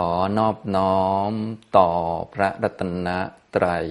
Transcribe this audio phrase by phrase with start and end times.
[0.00, 1.32] ขอนอบน้อม
[1.76, 1.90] ต่อ
[2.34, 3.08] พระรัตน
[3.54, 3.86] ตรัย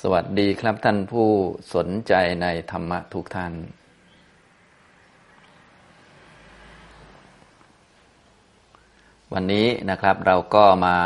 [0.00, 1.28] สวัสดีครับท่านผู้
[1.74, 2.12] สนใจ
[2.42, 3.52] ในธรรมะทุกท่าน
[9.32, 10.96] วันนี้นะครับเราก็มา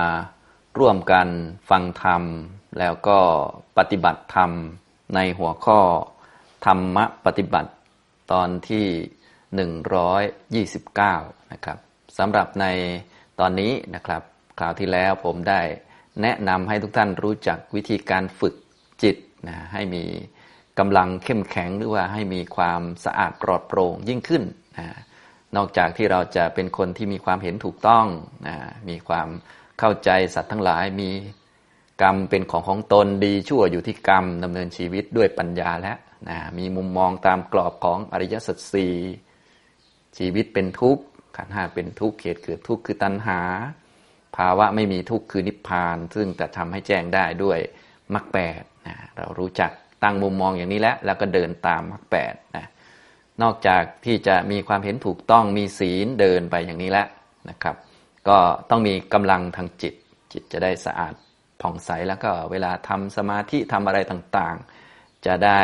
[0.78, 1.28] ร่วมกัน
[1.70, 2.22] ฟังธรรม
[2.78, 3.18] แล้วก็
[3.78, 4.50] ปฏิบัติธรรม
[5.14, 5.80] ในหัวข้อ
[6.66, 7.70] ธรรมะปฏิบัติ
[8.32, 8.86] ตอนที่
[10.66, 11.78] 129 นะครับ
[12.18, 12.66] สำหรับใน
[13.40, 14.22] ตอนนี้นะครับ
[14.58, 15.60] คราวที่แล้วผมได้
[16.22, 18.54] แนะนำให้ทุกท่านรู้จักวิธีการฝึก
[19.02, 19.16] จิต
[19.48, 20.04] นะให้มี
[20.78, 24.42] กำลังเข้มแข็งหรือว่าให้มีความสะอาดปลอดโปร่งยิ่งขึ้น
[24.78, 24.86] นะ
[25.56, 28.06] นอกจากที่เราจะเป็นคนที่มีความเห็นถูกต้อง
[28.46, 28.56] นะ
[28.88, 29.28] มีความ
[29.78, 31.10] เข้าใจสัตว์ทั้งหลายมี
[32.02, 35.92] กรรมเป็นของของตนดีชั่วอยู่ที่กรรมดำเนินชีวิตด้วยปัญญาและ
[36.28, 38.94] นะมีมุมมองตามกรอบของอริยสัจสี่
[40.18, 41.02] ชีวิตเป็นทุกข์
[41.36, 43.40] ขันห้าเป็นทุกข์เหตุเกิดทุกข์คือตัณหา
[44.36, 47.58] ภาวะไม่มีทุกข์คือนิพพาน ซึ่งจะทำให้แจ้งได้ด้วย
[48.14, 49.70] มรรคแปดนะเรารู้จัก
[50.02, 52.66] ตั้งมุมมองอย่างนี้แล้วแล้วก็เดินตามมรรคแปดนะ
[53.42, 57.08] นอกจากที่จะมีความเห็นถูกต้องมีศีลเดินไปอย่างนี้แล้ว
[57.50, 57.76] นะครับ
[58.28, 58.38] ก็
[58.70, 59.94] ต้องมีกำลังทางจิต
[60.32, 61.14] จิตจะได้สะอาด
[61.60, 65.60] ผ่องใสแล้วก็เวลาทำสมาธิทำอะไรต่างๆ จะได้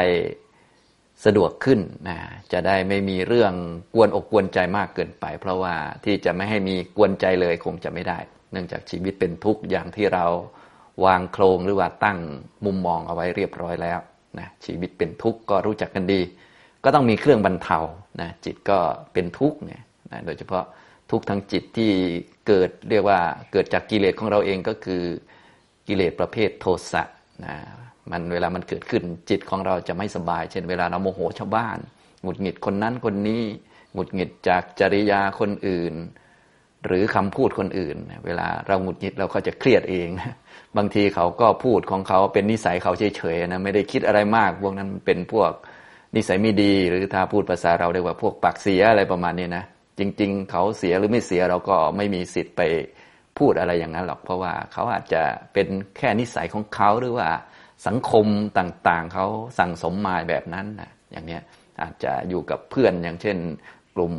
[1.25, 2.19] สะดวกขึ้นนะ
[2.53, 3.53] จะได้ไม่มีเรื่อง
[3.95, 8.19] กวนอกกวนใจมากเกินไป เพราะว่าที่จะไม่ให้มีกวนใจเลยคงจะไม่ได้
[8.53, 10.27] เนื่องจากชีวิตเป็นทุกข์อย่างที่เรา
[11.05, 12.19] วางโครงหรือว่าตั้ง
[12.65, 13.99] มุมมองเอาไว้เรียบร้อยแล้ว
[14.39, 16.21] นะชีวิตเป็นทุกข์ก็รู้จักกันดี
[16.85, 17.79] ก็ต้องมีเครื่องบรรเทา
[18.21, 18.79] นะจิตก็
[19.13, 20.65] เป็นทุกข์เนี่ยนะโดยเฉพาะ
[21.11, 21.91] ทุกข์ทางจิตที่
[22.47, 23.21] เกิดเรียกว่า
[23.53, 25.03] เกิดจากกิเลสของเราเองก็คือ
[25.89, 27.03] กิเลสประเภทโทสะ
[27.45, 27.55] นะ
[28.11, 31.79] มันเวลามันเกิดขึ้นจิตของเราจะไม่สบาย เช่นเวลาเราโมโหชาวบ้าน
[32.23, 33.43] หงุดหงิดคนนั้นคนนี้
[33.95, 35.95] หงุดหงิดจากจริยาคนอื่น
[36.87, 37.97] หรือคำพูดคนอื่น
[38.27, 40.09] เวลาเราหงุดหงิดเราก็จะเครียดเอง
[40.77, 45.53] บางทีเขาก็พูดของเขาเป็นนิสัยเขาเฉยๆนะไม่ได้คิดอะไรมาก พวกนั้นเป็นพวก
[46.17, 49.65] นิสัยไม่ดี หรือถ้าพูดภาษาเราเรียกว่าพวกปากเสียอะไรประมาณนี้นะ
[49.99, 52.63] จริง ๆ เขาเสียหรือไม่เสียเราก็ไม่มีสิทธิ์ไป
[53.39, 57.29] พูดอะไรอย่างนั้นหรอกเพราะว่าเขาอาจจะเป็นแค่นิสัยของเขาหรือว่า
[57.87, 58.27] สังคม
[58.59, 59.27] ต่างๆเขา
[59.59, 61.43] สั่งสมมาแบบนั้นนะอย่างเนี้ย
[61.83, 63.37] อาจจะอยู่กับเพื่อนอย่างเช่น
[63.97, 64.13] กลุ่ม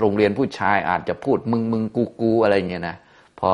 [0.00, 2.96] โรงเรียนผู้ชายอาจจะพูดมึงมึงกูกูอะไรเงี้ยนะ
[3.40, 3.52] พอ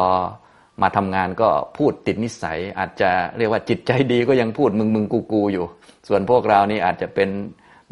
[0.83, 1.49] มาทำงานก็
[1.79, 5.67] พูดติดนิสัย อาจจะเรียกว่าจิตใจดีก็ยังพูดมึงมึงกูกูอยู่
[6.09, 7.31] ส่วนพวกเรานี่อาจจะเป็น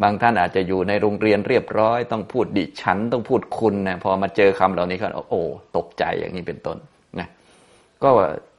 [0.02, 5.42] บางท่านอาจจะอยู่ในโรงเรียนเรียบร้อย ต้องพูดดิฉันต้องพูดคุณนะพอมาเจอคำเหล่านี้ก็โอ้
[5.76, 6.78] ตกใจอย่างนี้เป็นต้น
[7.18, 7.28] นะ
[8.02, 8.08] ก็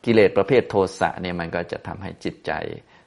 [0.05, 2.51] กิเลสประเภทโทสะเนี่ยมันก็จะทำให้จิตใจ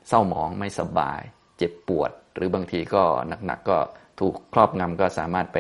[0.09, 1.21] เศร้าหมองไม่สบาย
[1.59, 3.03] เจ็บปวด หรือบางทีก็
[3.47, 3.79] หนักๆก็
[4.21, 5.59] ถูกครอบงำก็สามารถไป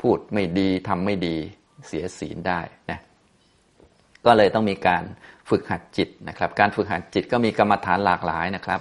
[0.00, 1.36] พูดไม่ดีทำไม่ดี
[1.86, 3.00] เสียศีลได้นะ
[4.26, 5.02] ก็เลยต้องมีการ
[5.50, 8.80] ฝึกหัดจิตนะครับ การฝึกหัดจิตก็มีกรรมฐานหลากหลายนะครับ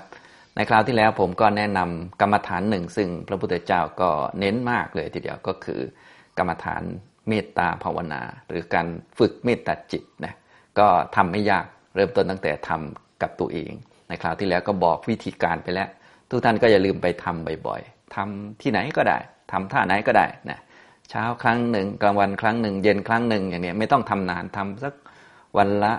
[0.56, 4.09] ในคราวที่แล้วผมก็แนะนำกรรมฐานหนึ่ง ซึ่งพระพุทธเจ้าก็
[4.40, 5.81] เน้นมากเลยทีเดียวก็คือ
[6.38, 6.81] กรรมฐาน
[7.28, 8.88] เมตตาภาวนา หรือการ
[9.18, 10.34] ฝึกเมตตาจิตนะ
[10.80, 11.66] ก็ทำไม่ยาก
[11.96, 13.74] เริ่มต้นตั้งแต่ทำกับตัวเอง
[14.13, 15.90] ในคราวที่แล้วก็บอกวิธีการไปแล้ว
[16.29, 19.18] ทุกท่านก็อย่าลืมไปทำบ่อยๆทำที่ไหนก็ได้
[19.51, 20.59] ทำท่าไหนก็ได้นะ
[21.09, 24.94] เช้าครั้งหนึ่งกลางวันครั้งหนึ่ง เย็นครั้งหนึ่งอย่างนี้ไม่ต้องทำนานทำสัก
[25.57, 25.94] วันละ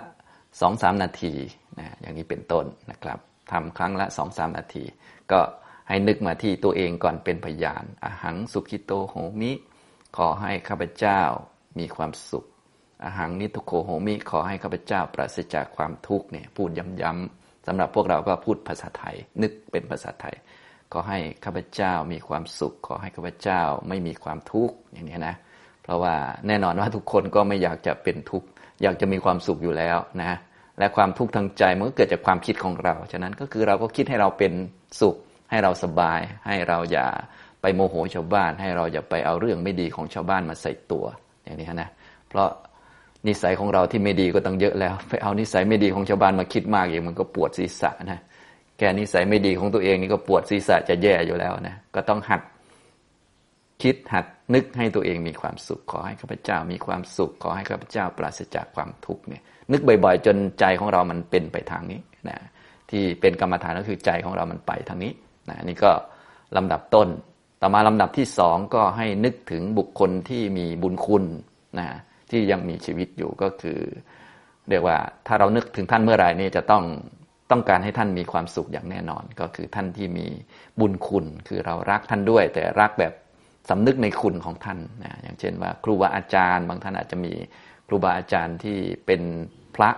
[0.61, 1.33] สองสามนาที
[1.79, 3.19] นะอย่างนี้เป็นต้นนะครับ
[3.53, 4.85] ทำครั้งละสองสามนาที
[5.33, 5.41] ก็
[5.89, 9.53] ให้นึกมาที่ตัวเองก่อนเป็นพยานอาหังสุขิโตโหมิ
[10.17, 11.21] ขอให้ข้าพเจ้า
[11.79, 12.45] มีความสุข
[13.05, 16.71] อาหังนิทุโคโหมิ ขอให้ข้าพเจ้าปราศจากความทุกข์เนี่ยพูด
[17.03, 20.35] ย้ำๆ สำหรับพวกเราก็พูดภาษาไทย นึกเป็นภาษาไทย
[20.93, 25.35] ขอให้ข้าพเจ้ามีความสุข ขอให้ข้าพเจ้าไม่มีความทุกข์อย่างนี้นะ
[25.83, 26.15] เพราะว่า
[26.47, 28.47] แน่นอนว่าทุกคนก็ไม่อยากจะเป็นทุกข์
[28.83, 30.33] อยากจะมีความสุขอยู่แล้วนะ
[30.79, 34.53] และความทุกข์ทางใจมันก็เกิดจากความคิดของเรา ฉะนั้นก็คือเราก็คิดให้เราเป็น
[35.01, 35.17] สุข
[35.51, 37.07] ให้เราสบาย ให้เราอย่า
[37.61, 41.05] ไปโมโหชาวบ้าน ให้เราอย่าไปเอาเรื่องไม่ดีของชาวบ้านมาใส่ตัว
[41.45, 41.89] อย่างนี้นะ
[42.29, 42.49] เพราะ
[43.29, 48.21] นิสัยของเราที่ไม่ดีก็ต้องเยอะแล้ว ไปเอานิสัยไม่ดีของชาวบ้านมาคิดมากอย่างมันก็ปวดศีรษะนะ
[48.79, 52.41] แกนิสัยไม่ดีของตัวเองนี่ก็ปวดศีรษะจะแย่อยู่แล้วนะก็ต้องหัด
[53.83, 54.25] คิดหัด
[54.55, 59.43] นึกให้ตัวเองมีความสุขขอให้ข้าพเจ้ามีความสุขขอให้ข้าพเจ้าปราศจากความทุกข์เนี่ย
[59.73, 62.39] นึกบ่อยๆ จนใจของเรามันเป็นไปทางนี้นะ
[62.91, 65.13] ที่เป็นกรรมฐานก็คือใจของเรามันไปทางนี้
[65.49, 65.93] นะนี่ก็
[66.57, 67.09] ลำดับต้น
[67.61, 71.25] ต่อมาลำดับที่สองก็ให้นึกถึงบุคคลที่มีบุญคุณ
[71.79, 71.89] นะ
[72.31, 73.81] ที่ยังมีชีวิตอยู่ก็คือ
[74.69, 76.85] เรียกว่าถ้าเรานึกถึงท่านเมื่อไหร่นี่จะต้อง
[77.51, 80.27] ต้องการให้ท่านมีความสุขอย่างแน่นอน ก็คือท่านที่มี
[80.81, 83.13] บุญคุณ คือเรารักท่านด้วย แต่รักแบบ
[83.71, 87.33] สำนึกในคุณของท่านนะอย่างเช่นว่าครูบาอาจารย์ บางท่านอาจจะมี
[87.89, 89.23] ครูบาอาจารย์ที่เป็น
[89.77, 89.91] พระ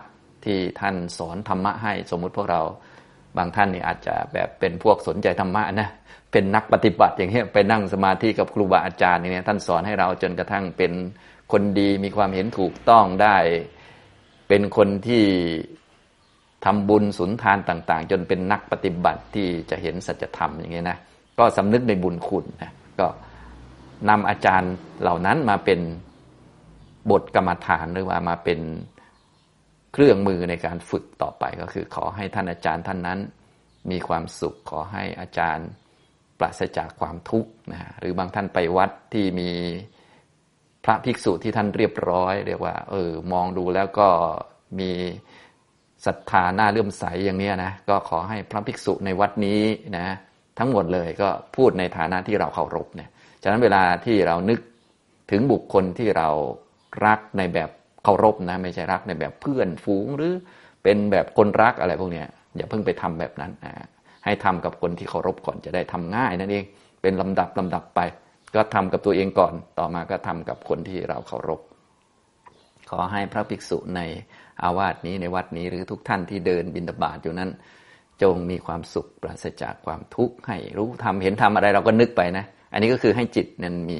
[0.44, 2.62] ที่ท่านสอนธรรมะให้สมมุติพวกเรา
[3.36, 5.88] บางท่านนี่อาจจะแบบเป็นพวกสนใจธรรมะนะ
[6.32, 10.92] เป็นนักปฏิบัติอย่างเงี้ยไปนั่งสมาธิกับครูบาอาจารย์อย่างเงี้ยท่านสอนให้เราจนกระทั่งเป็น
[11.52, 13.36] คนดีมีความเห็นถูกต้องได้
[14.48, 15.24] เป็นคนที่
[16.64, 20.98] ทำบุญสุนทานต่าง ๆ จนเป็นนักปฏิบัติที่จะเห็นสัจธรรมอย่างเงี้นะ
[21.38, 23.06] ก็สำนึกในบุญคุณนะก็
[24.08, 25.80] นำอาจารย์เหล่านั้นมาเป็น
[27.10, 28.60] บทกรรมฐานหรือว่ามาเป็น
[29.92, 33.18] เครื่องมือในการฝึกต่อไปก็คือ ขอให้ท่านอาจารย์ท่านนั้น
[33.90, 35.68] มีความสุขขอให้อาจารย์
[36.38, 39.50] ปราศจากความทุกข์นะหรือบางท่านไปวัดที่มี
[40.86, 44.08] พระภิกษุที่ท่านเรียบร้อย เรียกว่า เออ มองดูแล้วก็
[44.78, 44.90] มี
[46.06, 49.62] ศรัทธาหน้าเลื่อมใสอย่างนี้นะก็ขอให้พระภิกษุในวัดนี้
[49.98, 50.06] นะ
[50.58, 53.10] ทั้งหมดเลยก็พูดในฐานะที่เราเคารพเนี่ย
[53.42, 54.60] ฉะนั้นเวลาที่เรานึก
[55.30, 56.28] ถึงบุคคลที่เรา
[57.06, 57.70] รักในแบบ
[58.04, 60.34] เคารพนะไม่ใช่รักในแบบเพื่อนฝูงหรือ
[60.82, 62.24] เป็นแบบคนรักอะไรพวกนี้
[62.56, 63.74] อย่าเพิ่งไปทำแบบนั้นนะ
[64.24, 66.64] ให้ทำกับคนที่เคารพก่อนจะได้ทำง่ายนั่นเอง
[67.02, 68.00] เป็นลำดับลำดับไป
[68.56, 71.60] ก็ทำกับตัวเองก่อน ต่อมาก็ทำกับคนที่เราเคารพ
[72.90, 74.00] ขอให้พระภิกษุใน
[74.62, 77.50] อาวาสนี้ในวัดนี้หรือทุกท่านที่เดินบิณฑบาตอยู่นั้น
[78.22, 83.98] จงมีความสุขปราศจากความทุกข์ให้รู้ทำเห็นทำอะไรเราก็นึกไปนะ อันนี้ก็คือให้จิตนั้นมี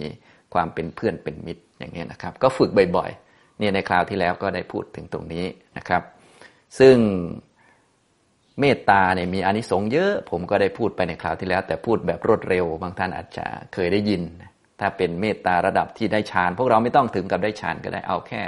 [0.54, 5.44] ความเป็นเพื่อนเป็นมิตรอย่างนี้นะครับ ก็ฝึกบ่อยๆเนี่ยในคราวที่แล้วก็ได้พูดถึงตรงนี้
[5.76, 6.02] นะครับ
[6.78, 6.96] ซึ่ง
[8.60, 14.22] เมตตาเนี่ยมีอานิสงส์เยอะ ผมก็ได้พูดไปในคราวที่แล้ว แต่พูดแบบรวดเร็ว บางท่านอาจจะเคยได้ยิน
[14.80, 18.42] ถ้าเป็นเมตตาระดับที่ได้ฌานพวกเราไม่ต้องถึงกับได้ฌานก็ได้เอาแค่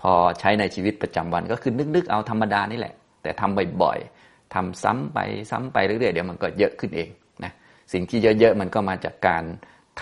[0.00, 5.18] พอใช้ในชีวิตประจำวันก็คือนึกๆเอาธรรมดานี่แหละ แต่ทำบ่อยๆทำซ้ำไป
[5.50, 7.08] ซ้ำไปเรื่อยๆเดี๋ยวมันก็เยอะขึ้นเอง
[7.44, 7.52] นะ
[7.92, 9.44] สิ่งที่เยอะๆมันก็มาจากการ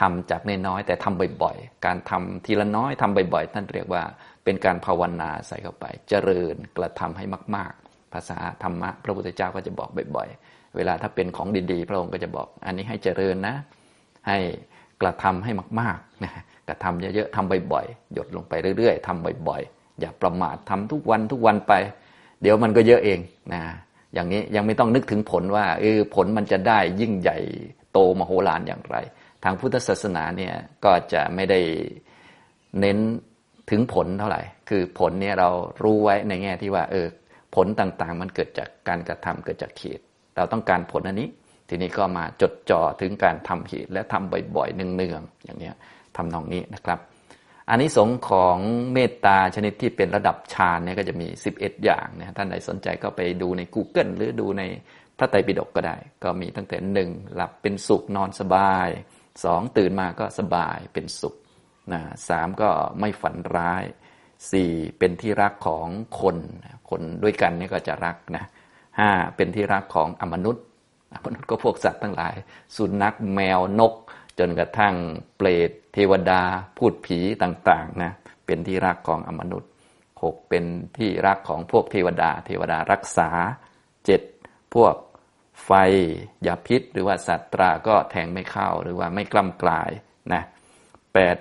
[0.01, 4.03] ทำจากน้อยๆแต่ทำบ่อยๆ การทำทีละน้อยทำบ่อยๆท่านเรียกว่า
[4.45, 7.25] เป็นการภาวนาใส่เข้าไป เจริญกระทำให้
[7.57, 7.73] มาก
[8.15, 13.55] ภาษาธรรมะพระพุทธเจ้าก็จะบอกบ่อย ๆ เวลาถ้าเป็นของดีๆ พระองค์ก็จะบอก อันนี้ให้เจริญนะ
[14.29, 14.39] ให้
[15.01, 16.33] กระทำให้มากๆนะ
[16.69, 21.73] กระทำเยอะๆทำบ่อยๆ หยดลงไปเรื่อยๆทำบ่อยๆ อย่าประมาททำทุกวันทุกวันไป
[22.43, 23.21] เดี๋ยวมันก็เยอะเอง
[23.53, 23.63] นะ
[24.15, 27.39] อย่างนี้ยังไม่ต้องนึกถึงผลว่าเออผลมันจะได้ยิ่งใหญ่
[27.93, 28.97] โตมโหฬารอย่างไร
[29.45, 30.55] ทางพุทธศาสนาเนี่ย
[30.85, 31.61] ก็จะไม่ได้
[32.81, 32.99] เน้น
[33.71, 35.49] ถึงผลเท่าไหร่ คือผลเนี่ยเรา
[35.83, 37.07] รู้ไว้ในแง่ที่ว่าเออ
[37.55, 40.05] ผลต่างๆ มันเกิดจากการกระทำเกิดจากเหตุ
[40.37, 41.29] เราต้องการผลอันนี้
[41.69, 45.71] ทีนี้ก็มาจดจ่อถึงการทำเหตุและทำบ่อยๆเนืองๆอย่างนี้
[46.17, 46.99] ทำนองนี้นะครับ
[47.71, 48.59] อันนี้สงของ
[48.93, 54.63] เมตตาชนิดที่เป็นระดับฌานเนี่ยก็จะมี 11 อย่างนะท่านใดสนใจก็ไปดูใน Google หรือดูใน
[55.19, 58.89] พระไตรปิฎกก็ได้ ก็มีตั้งแต่หนึ่งหลับเป็นสุขนอนสบาย
[59.45, 61.35] สองตื่นมาก็สบายเป็นสุข
[61.93, 62.71] นะสามก็
[63.01, 63.85] ไม่ฝันร้าย
[64.51, 65.87] สี่เป็นที่รักของ
[66.21, 66.37] คน
[66.91, 68.45] คนด้วยกันนี่ก็จะรักนะ
[68.99, 70.65] ห้าเป็นที่รักของอมนุษย์
[71.27, 72.35] มนุษย์ก็พวกสัตว์ทั้งหลาย
[72.77, 73.95] สุนัขแมวนก
[74.39, 74.95] จนกระทั่ง
[75.37, 76.43] เปรตเทวดา
[76.77, 78.13] พูดผีต่างๆนะ
[78.47, 79.71] เป็นที่รักของอมนุษย์
[80.23, 80.65] หกเป็น
[80.99, 83.29] ที่รักของพวกเทวดา เทวดารักษา
[84.07, 84.23] เจ็ด
[84.75, 84.95] พวก
[85.65, 85.71] ไฟ
[86.47, 89.91] ยาพิษ หรือว่าสัตตราก็แทงไม่เข้าหรือว่าไม่กล้ำกลาย
[90.33, 90.43] นะ
[91.15, 91.37] แปด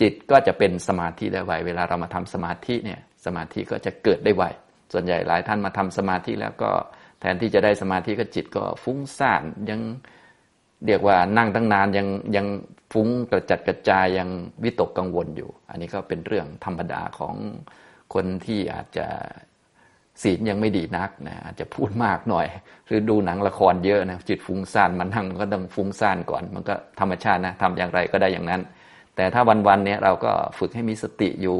[0.00, 4.44] จิตก็จะเป็นสมาธิได้ไว เวลาเรามาทำสมาธิเนี่ยสมาธิก็จะเกิดได้ไว
[4.92, 6.70] ส่วนใหญ่หลายท่านมาทำสมาธิแล้วก็
[7.20, 9.80] แทนที่จะได้สมาธิก็จิตก็ฟุ้งซ่านยัง
[10.86, 12.46] เรียกว่านั่งตั้งนานยังยัง
[12.92, 14.28] ฟุ้งกระจัดกระจายยัง
[14.64, 17.34] วิตกกังวลอยู่ อันนี้ก็เป็นเรื่องธรรมดาของ
[18.14, 19.06] คนที่อาจจะ
[20.22, 22.46] ศีลยังไม่ดีนักนะอาจจะพูดมากหน่อย
[22.86, 28.60] หรือดูหนังละครเยอะนะจิตฟุ้งซ่านมันทั้งก็ต้องฟุ้งซ่านก่อน มันก็ธรรมชาตินะทำอย่างไรก็ได้อย่างนั้น
[29.18, 31.58] แต่ถ้าวันๆเนี้ยเราก็ฝึกให้มีสติอยู่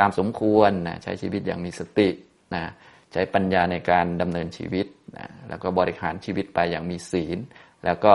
[0.00, 2.08] ตามสมควรนะใช้ชีวิตอย่างมีสติ
[2.54, 2.64] นะ
[3.12, 4.86] ใช้ปัญญาในการดำเนินชีวิต
[5.18, 7.38] นะแล้วก็บริหารชีวิตไปอย่างมีศีล
[7.84, 8.12] แล้วก็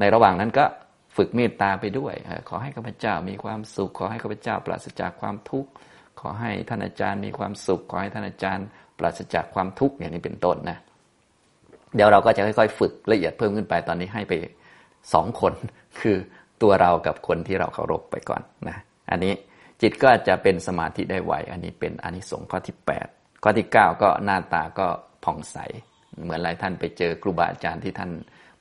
[0.00, 0.64] ในระหว่างนั้นก็
[1.16, 2.14] ฝึกเมตตาไปด้วย
[2.48, 5.70] ขอให้ข้าพเจ้ามีความสุข ขอให้ข้าพเจ้าปราศจากความทุกข์
[6.20, 8.66] ขอให้ท่านอาจารย์มีความสุข ขอให้ท่านอาจารย์
[8.98, 10.78] ปราศจากความทุกข์อย่างนี้เป็นต้นนะ
[11.94, 14.32] เดี๋ยวเราก็จะค่อยๆ ฝึกละเอียดเพิ่มขึ้นไปตอนนี้ให้ไป
[15.14, 15.52] สองคน
[16.00, 16.16] คือ
[16.62, 18.76] ตัวเรากับคนที่เราเคารพไปก่อนนะ
[19.10, 19.32] อันนี้
[19.82, 22.76] จิตก็จะเป็นสมาธิได้ไว อันนี้เป็นอนิสงส์ข้อที่
[23.08, 24.86] 8 ข้อที่ 9 ก็หน้าตาก็
[25.24, 25.56] ผ่องใส
[26.22, 28.10] เหมือนหลายท่านไปเจอครูบาอาจารย์ที่ท่าน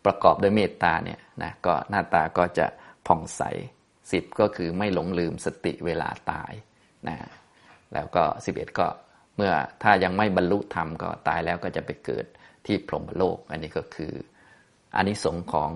[0.06, 2.66] ประกอบด้วยเมตตาเนี่ยนะก็หน้าตาก็จะ
[3.08, 3.42] ผ่องใส
[4.12, 6.54] สิบก็คือไม่หลงลืมสติเวลาตาย
[7.08, 7.18] นะ
[7.94, 8.88] แล้วก็สิบเอ็ดก็
[9.36, 12.26] เมื่อถ้ายังไม่บรรลุธรรมก็ตายแล้วก็จะไปเกิด
[12.66, 14.14] ที่พรหมโลก อันนี้ก็คือ
[14.96, 15.72] อานิสงส์ของ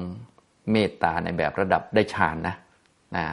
[0.72, 2.56] เมตตาในแบบระดับได้ฌานนะ
[3.16, 3.26] นะ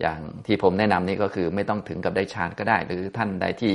[0.00, 3.74] อย่างที่ผมแนะนำนี่ก็คือไม่ต้องถึงกับได้ฌานก็ได้ หรือท่านใดที่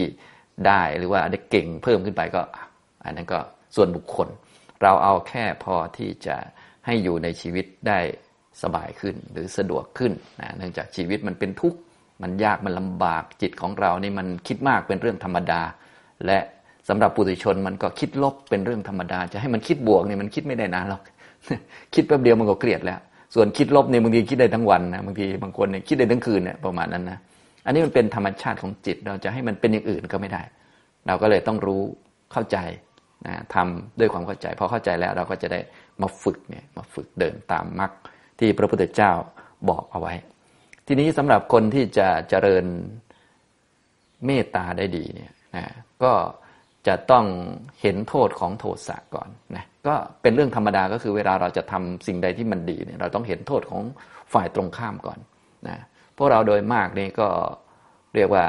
[0.67, 2.41] ได้หรือว่าได้เก่งเพิ่มขึ้นไปก็
[3.03, 3.39] อันนั้นก็
[3.75, 4.27] ส่วนบุคคล
[4.81, 6.35] เราเอาแค่พอที่จะ
[6.85, 7.99] ให้อยู่ในชีวิตได้
[8.63, 10.11] สบายขึ้นหรือสะดวกขึ้น
[10.41, 11.79] นะเนื่องจากชีวิตมันเป็นทุกข์
[12.21, 15.61] มันยากมันลำบากจิตของเรานี่มันคิดมากเป็นเรื่องธรรมดา
[16.25, 16.39] และ
[16.89, 21.01] สำหรับปุถุชนมันก็คิดลบเป็นเรื่องธรรมดา จะให้มันคิดบวกเนี่ยมันคิดไม่ได้นานหรอก
[21.93, 22.99] คิดแป๊บเดียวมันก็เครียดแล้ว
[23.35, 27.19] ส่วนคิดลบเนี่ยบางทีคิดได้ทั้งวันนะบางทีบางคนเนี่ยคิดได้ทั้งคืนเนี่ยประมาณนั้นนะ
[27.65, 30.43] อันนี้มันเป็นธรรมชาติของจิต เราจะให้มันเป็นอย่างอื่นก็ไม่ได้
[31.07, 31.81] เราก็เลยต้องรู้
[32.31, 32.57] เข้าใจ
[33.27, 35.59] นะทำด้วยความเข้าใจพอเข้าใจแล้วเราก็จะได้
[36.01, 37.91] มาฝึกเนี่ยมาฝึกเดินตามมรรค
[38.39, 39.11] ที่พระพุทธเจ้า
[39.69, 40.13] บอกเอาไว้
[40.87, 42.65] ทีนี้สำหรับคนที่จะเจริญ
[44.25, 45.65] เมตตาได้ดีเนี่ยนะ
[46.03, 46.11] ก็
[46.87, 47.25] จะต้อง
[47.81, 53.81] เห็นโทษของโทสะก่อนนะก็เป็นเรื่องธรรมดาก็คือเวลาเราจะทำสิ่งใดที่มันดีเนี่ยเราต้องเห็นโทษของ
[54.33, 55.19] ฝ่ายตรงข้ามก่อน
[55.67, 55.77] นะ
[56.17, 57.27] พวกเราโดยมากนี่ก็
[58.15, 58.45] เรียกว่า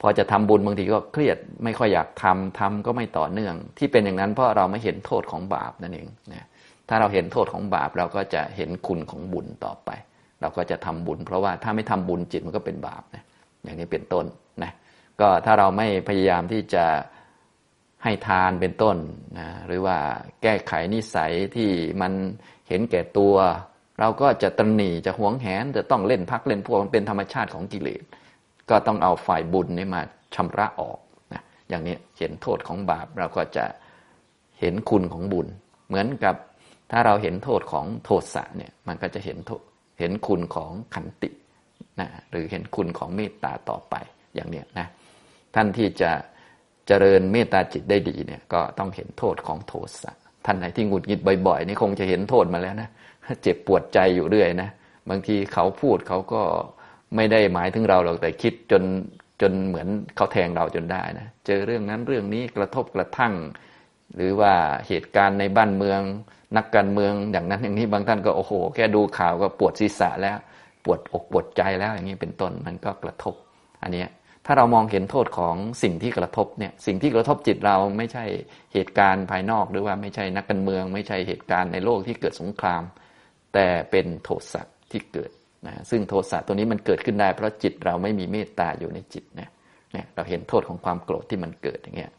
[0.00, 6.46] พอจะทำบุญบางทีก็เครียดไม่ค่อยอยากทำทำก็ไม่ต่อเนื่อง ที่เป็นอย่างนั้นเพราะเราไม่เห็นโทษของบาปนั่นเองนะ
[6.88, 9.90] ถ้าเราเห็นโทษของบาปเราก็จะเห็นคุณของบุญต่อไป
[10.40, 13.24] เราก็จะทำบุญ เพราะว่าถ้าไม่ทำบุญจิตมันก็เป็นบาปนะ
[13.62, 14.24] อย่างนี้เป็นต้น
[14.62, 14.72] นะ
[15.20, 16.84] ก็ถ้าเราไม่พยายามที่จะ
[18.02, 18.96] ให้ทานเป็นต้น
[19.38, 19.96] นะหรือว่า
[20.42, 22.12] แก้ไขนิสัยที่มัน
[22.68, 23.34] เห็นแก่ตัว
[24.00, 28.02] เราก็จะตรหนีจะหวงแหนจะต้องเล่นพักเล่นพวกมันเป็นธรรมชาติของกิเลส
[28.70, 30.02] ก็ต้องเอาฝ่ายบุญนี่มา
[30.34, 30.98] ชำระออก
[31.32, 33.64] นะอย่างนี้เห็นโทษของบาปเราก็จะ
[34.60, 35.46] เห็นคุณของบุญ
[35.88, 36.34] เหมือนกับ
[36.90, 39.38] ถ้าเราเห็นโทษของโทสะเนี่ยมันก็จะเห็น
[39.98, 41.30] เห็นคุณของขันติ
[42.00, 43.94] นะหรือเห็นคุณของเมตตาต่อไป
[44.34, 44.86] อย่างนี้นะ
[45.54, 46.10] ท่านที่จะ
[46.86, 50.12] เจริญเมตตาจิตได้ดีเนี่ยก็ต้องเห็นโทษของโทสะ
[50.44, 52.88] ท่านไหนที่หงุดหงิดบ่อยๆนี่คงจะเห็นโทษมาแล้วนะ
[53.42, 54.68] เจ็บปวดใจอยู่เรื่อยนะ
[55.10, 56.42] บางทีเขาพูดเขาก็
[57.16, 58.82] ไม่ได้หมายถึงเราหรอกแต่คิดจน
[59.40, 63.34] จนเหมือนเขาแทงเราจนได้นะเจอเรื่องนั้นเรื่องนี้กระทบกระทั่ง
[64.16, 64.52] หรือว่า
[64.88, 66.00] เหตุการณ์ในบ้านเมือง
[66.56, 70.38] นักการเมืองอย่างนั้นอย่างนี้บางท่านก็โอ้โห แค่ดูข่าวก็ปวดศีรษะแล้ว
[70.84, 73.34] ปวดอกปวดใจแล้วอย่างนี้เป็นต้นมันก็กระทบ
[73.82, 74.04] อันนี้
[74.46, 78.24] ถ้าเรามองเห็นโทษของสิ่งที่กระทบเนี่ยสิ่งที่กระทบจิตเราไม่ใช่
[78.72, 82.82] เหตุการณ์ภายนอกหรือว่าไม่ใช่นักการเมือง ไม่ใช่เหตุการณ์ในโลกที่เกิดสงคราม
[83.54, 85.30] แต่เป็นโทสะที่เกิด
[85.66, 89.50] นะซึ่งโทสะตัวนี้มันเกิดขึ้นได้เพราะจิตเราไม่มีเมตตาอยู่ในจิตเนี่ย
[89.92, 92.12] เนี่ยเราเห็นโทษของความโกรธที่มันเกิดอย่างเงี้ย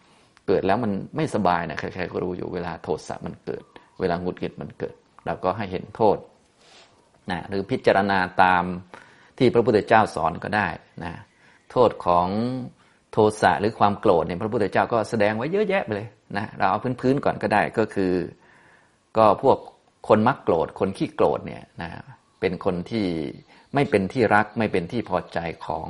[0.48, 3.64] เกิดแล้วมันไม่สบายนะใครๆก็รู้อยู่เวลาโทสะมันเกิด
[4.00, 6.18] เวลาหงุดหงิดมันเกิด เราก็ให้เห็นโทษ
[7.32, 8.64] นะหรือพิจารณาตาม
[9.38, 10.68] ที่พระพุทธเจ้าสอนก็ได้
[11.04, 11.14] นะ
[11.72, 12.28] โทษของ
[13.12, 16.08] โทสะหรือความโกรธเนี่ยพระพุทธเจ้าก็แสดงไว้เยอะแยะไปเลย
[16.38, 18.14] นะเราเอาพื้นๆก่อนก็ได้ก็คือ
[19.18, 19.58] ก็พวก
[20.08, 21.90] คนมักโกรธคนขี้โกรธเนี่ยนะ
[22.40, 23.08] เป็นคนที่
[23.74, 25.88] ไม่เป็นที่รักไม่เป็นที่พอใจของ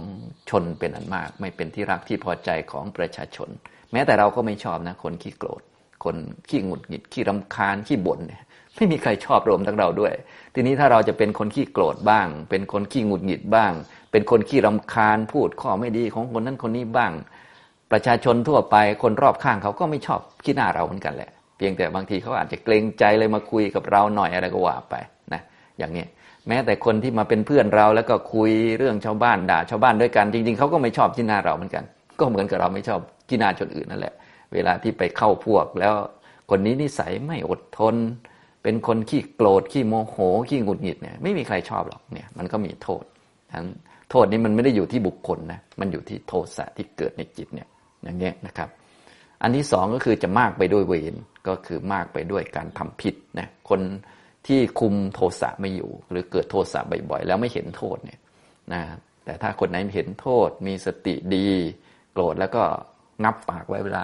[0.49, 3.49] ชนเป็นอันมาก ไม่เป็นที่รักที่พอใจของประชาชน
[3.91, 5.61] แม้แต่เราก็ไม่ชอบนะคนขี้โกรธ
[6.03, 6.15] คน
[6.49, 8.43] ขี้หงุดหงิดขี้รำคาญขี้บ่นเนี่ย
[8.77, 10.13] ไม่มีใครชอบรวมทั้งเราด้วย
[10.53, 13.71] ทีนี้ถ้าเราจะเป็นคนขี้โกรธบ้าง เป็นคนขี้หงุดหงิดบ้าง
[14.11, 17.11] เป็นคนขี้รำคาญพูดข้อไม่ดีของคนนั้นคนนี้บ้าง
[17.91, 24.95] ประชาชนทั่วไปคนรอบข้างเขาก็ไม่ชอบขี้หน้าเราเหมือนกันแหละ เพียงแต่บางทีเขาอาจจะเกรงใจเลยมาคุยกับเราหน่อยอะไรก็ว่าไป
[25.33, 25.41] นะ
[25.77, 26.05] อย่างนี้
[26.47, 31.83] แม้แต่คนที่มาเป็นเพื่อนเราแล้วก็คุยเรื่องชาวบ้านด่าชาวบ้านด้วยกัน จริง ๆเขาก็ไม่ชอบขี้หน้าเราเหมือนกัน
[32.19, 34.13] ก็เหมือนกับเราไม่ชอบขี้หน้าชนอื่นนั่นแหละ
[34.53, 35.93] เวลาที่ไปเข้าพวกแล้ว
[36.49, 37.95] คนนี้นิสัยไม่อดทน
[38.67, 40.17] เป็นคนขี้โกรธขี้โมโห
[40.49, 43.03] ขี้หงุดหงิดเนี่ยไม่มีใครชอบหรอกเนี่ยมันก็มีโทษ
[43.53, 43.65] ทั้ง
[44.11, 47.67] โทษนี้มันไม่ได้อยู่ที่บุคคลนะมันอยู่ที่โทสะที่เกิดในจิตเนี่ย
[48.03, 48.69] อย่างเงี้ยนะครับ
[49.41, 51.15] อันที่สองก็คือจะมากไปด้วยเวร
[51.47, 53.81] ก็คือมากไปด้วยการทำผิดนะคน
[54.47, 58.19] ที่คุมโทสะไม่อยู่ หรือเกิดโทสะบ่อยๆแล้วไม่เห็นโทษเนี่ย
[58.73, 58.81] นะ
[59.25, 61.47] แต่ถ้าคนไหนเห็นโทษ มีสติดี
[62.13, 62.63] โกรธแล้วก็
[63.23, 64.03] งับปากไว้เวลา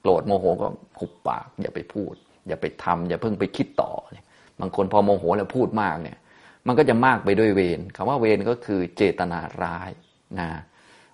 [0.00, 0.68] โกรธโมโหก็
[0.98, 2.14] ขุบปากอย่าไปพูด
[2.48, 3.90] อย่าไปทำอย่าเพิ่งไปคิดต่อ
[4.60, 6.18] บางคนพอโมโหแล้วพูดมากเนี่ย
[6.66, 9.90] มันก็จะมากไปด้วยเวรคำว่าเวรก็คือเจตนาร้าย
[10.40, 10.48] นะ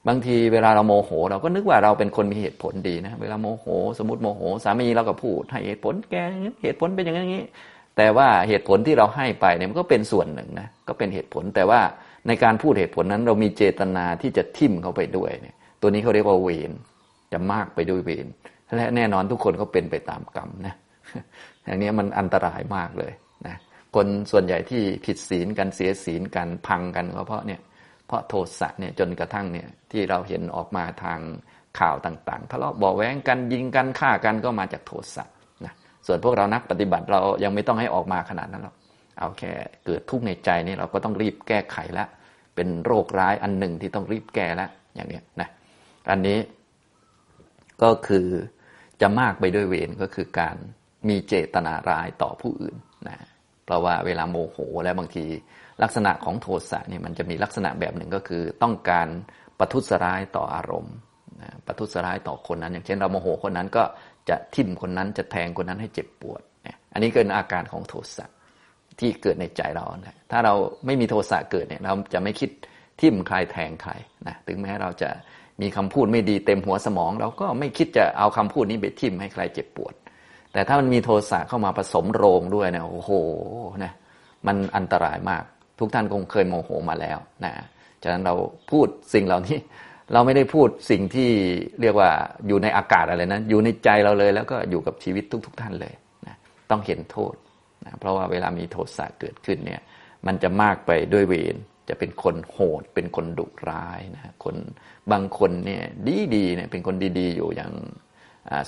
[0.09, 3.67] บางทีเวลาเราโมโห เราก็นึกว่าเราเป็นคนมีเหตุผลดีนะ เวลาโมโห
[3.99, 6.15] สมมติโมโห สามีเราก็พูดให้เหตุผลแก
[6.63, 7.45] เหตุผลเป็นอย่างนี้
[7.97, 11.81] แต่ว่าเหตุผลที่เราให้ไปเนี่ยมันก็เป็นส่วนหนึ่งนะก็เป็นเหตุผลแต่ว่า
[12.27, 16.73] ในการพูดเหตุผลนั้นเรามีเจตนาที่จะทิ่มเขาไปด้วยเนี่ย ตัวนี้เขาเรียกว่าเวร
[17.33, 18.27] จะมากไปด้วยเวร
[18.77, 20.75] และแน่นอนทุกคนก็เป็นไปตามกรรมนะ
[21.65, 23.13] อย่างนี้มันอันตรายมากเลย
[23.47, 23.57] นะ
[23.95, 27.61] คนส่วนใหญ่ที่ผิดศีลกันเสียศีลกันพังกันก็เพราะเนี่ย
[28.07, 31.21] เพราะโทสะเนี่ยจนกระทั่งเนี่ยที่เราเห็นออกมาทาง
[31.79, 35.25] ข่าวต่างๆทะเลาะบ่อแว้งกันยิงกันฆ่ากันก็มาจากโทสะ
[35.65, 35.73] นะ
[36.07, 38.75] ส่วนพวกเรานักปฏิบัติเรายังไม่ต้องให้ออกมาขนาดนั้นหรอก
[39.19, 39.53] เอาแค่
[39.87, 42.09] เกิดทุกข์ในใจนี่เราก็ต้องรีบแก้ไขแล้ว
[42.55, 45.49] เป็นโรคร้ายอันหนึ่งที่ต้องรีบแก้แล้วอย่างนี้นะ
[46.11, 46.39] อันนี้
[47.83, 48.27] ก็คือ
[49.01, 50.57] จะมากไปด้วยเวรก็คือการ
[51.09, 52.77] มีเจตนาร้ายต่อผู้อื่น
[53.09, 53.17] นะ
[53.65, 55.25] เพราะว่าเวลาโมโหแล้วบางที
[55.83, 59.09] ลักษณะของโทสะนี่มันจะมีลักษณะแบบหนึ่งก็คือ ต้องการ
[59.59, 60.95] ประทุษร้ายต่ออารมณ์
[61.43, 63.85] นะประทุษร้ายต่อคนนั้น อย่างเช่นเราโมโหคนนั้นก็
[64.29, 68.27] จะทิ่มคนนั้นจะแทงคนนั้นให้เจ็บปวดนี่ยอันนี้เป็นอาการของโทสะ
[69.01, 70.55] ที่เกิดในใจเรานะถ้าเรา
[70.87, 72.51] ไม่มีโทสะเกิดเนี่ยเราจะไม่คิด
[73.01, 73.93] ทิ่มใครแทงใคร
[74.27, 75.11] นะถึงแม้เราจะ
[75.63, 79.95] มีคำพูดไม่ดีเต็มหัวสมอง เราก็ไม่คิดจะเอาคำพูดนี้ไปทิ่มให้ใครเจ็บปวด
[80.55, 83.13] แต่ถ้ามันมีโทสะเข้ามาผสมโรงด้วยเนี่ยโอ้โห
[83.85, 83.93] นะ
[84.47, 85.45] มันอันตรายมาก
[85.79, 87.53] ทุกท่านคงเคยโมโหมาแล้วนะ
[88.03, 88.35] ฉะนั้นเรา
[88.71, 89.59] พูดสิ่งเหล่านี้
[90.13, 91.31] เราไม่ได้พูดสิ่งที่
[91.81, 92.11] เรียกว่า
[92.49, 95.95] อยู่ในอากาศอะไรนะอยู่ในใจเราเลย แล้วก็อยู่กับชีวิตทุกๆทท่านเลย
[96.27, 96.37] นะ
[96.71, 97.35] ต้องเห็นโทษ
[97.87, 99.81] นะเพราะว่าเวลามีโทสะเกิดขึ้นเนี่ย
[100.27, 101.57] มันจะมากไปด้วยเวร
[101.89, 104.57] จะเป็นคนโหด เป็นคนดุร้ายนะคน
[105.13, 107.73] บางคนเนี่ยดีดีเนี่ยเป็นคนดีๆ อยู่อย่าง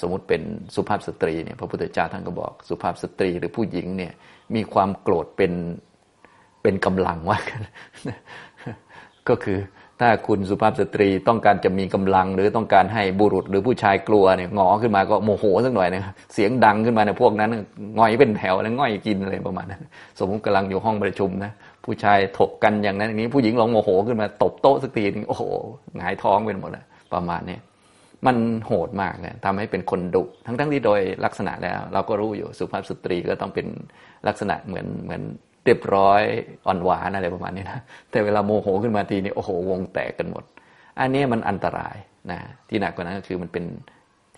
[0.00, 0.42] สมมุติเป็น
[0.74, 4.12] สุภาพสตรีเนี่ยพระพุทธเจ้าท่านก็บอกสุภาพสตรีหรือผู้หญิงเนี่ย
[4.54, 5.52] มีความโกรธเป็น
[6.62, 7.38] เป็นกำลังว่า
[9.28, 9.58] ก็คือ
[10.00, 16.02] ถ้าคุณสุภาพสตรีต้องการจะมีกำลัง หรือต้องการให้บุรุษหรือผู้ชายกลัวเนี่ยงอขึ้นมาก็โมโหสักหน่อยนะ
[16.34, 17.50] เสียงดังขึ้นมาในพวกนั้น
[17.98, 19.82] ง่อยเป็นแถวแล้วง่อยกินอะไรประมาณนั้น
[20.18, 21.52] สมมติกำลังอยู่ห้องประชุมนะ
[21.84, 25.42] ผู้ชายถกกันอย่างนั้นอย่างนี้ผู้หญิงลองโมโหขึ้นมาตบโต๊ะสักทีนึงโอ้โห
[25.96, 27.58] หงายท้องเป็นหมดเลยประมาณนี้
[28.26, 33.66] มันโหดมากเลยทำให้เป็นคนดุ ทั้งทั้งที่โดยลักษณะแล้ว เราก็รู้อยู่สุภาพสตรีก็ต้องเป็น
[34.28, 35.22] ลักษณะเหมือนเหมือน
[35.64, 36.22] เรียบร้อย
[36.66, 37.80] อ่อนหวานอะไรประมาณนี้นะ
[38.10, 40.44] แต่เวลาโมโหขึ้นมาทีนี้โอ้โหวงแตกกันหมด
[41.00, 41.96] อันนี้มันอันตราย
[42.30, 43.64] นะที่หนักกว่านั้นก็คือมันเป็น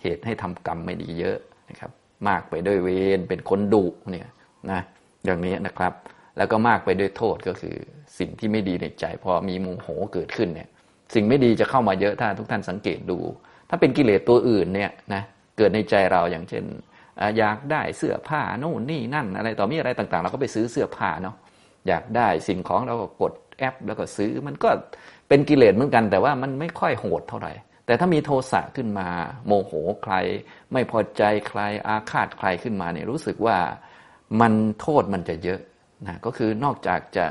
[0.01, 1.37] เหตุให้ทำกรรมไม่ดีเยอะ
[1.69, 1.91] นะครับ
[2.27, 4.27] มากไปด้วยเวรเป็นคนดุเนี่ย
[4.71, 4.81] นะ
[5.25, 5.93] อย่างนี้นะครับ
[6.37, 7.75] แล้วก็มากไปด้วยโทษก็คือ
[8.19, 10.69] สิ่งที่ไม่ดีในใจพอมีโมโหเกิดขึ้นเนี่ย
[11.13, 13.19] สิ่งไม่ดีจะเข้ามาเยอะถ้าทุกท่านสังเกตดู
[13.69, 15.23] ถ้าเป็นกิเลสตัวอื่นเนี่ยนะ
[15.57, 16.63] เกิดในใจเราอย่างเช่น
[17.37, 21.35] อยากได้เสื้อผ้าโน่นนี่นั่น อะไรต่อมีอะไรต่างๆ เราก็ไปซื้อเสื้อผ้าเนาะ
[21.87, 24.69] อยากได้สิ่งของเราก็กดแอป แล้วก็ซื้อมันก็
[25.27, 27.51] เป็นกิเลสเหมือนกัน แต่ว่ามันไม่ค่อยโหดเท่าไหร่
[27.85, 29.07] แต่ถ้ามีโทสะขึ้นมา
[29.45, 29.71] โมโห
[30.03, 30.13] ใคร
[30.73, 33.57] ไม่พอใจใครอาฆาตใครขึ้นมาเนี่ยรู้สึกว่า
[34.41, 35.59] มันโทษมันจะเยอะ
[36.07, 37.25] นะก็คือนอกจากจะ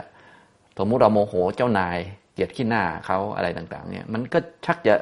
[0.78, 1.98] สมมติเราโมโหเจ้านาย
[2.34, 4.94] เกลียดขี้หน้าเขาอะไรต่าง ๆ เนี่ยมันก็ชักจะ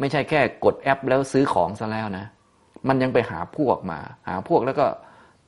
[0.00, 2.26] ไม่ใช่แค่กดแอปแล้วซื้อของซะแล้วนะ
[2.88, 4.86] มันยังไปหาพวกมา หาพวกแล้วก็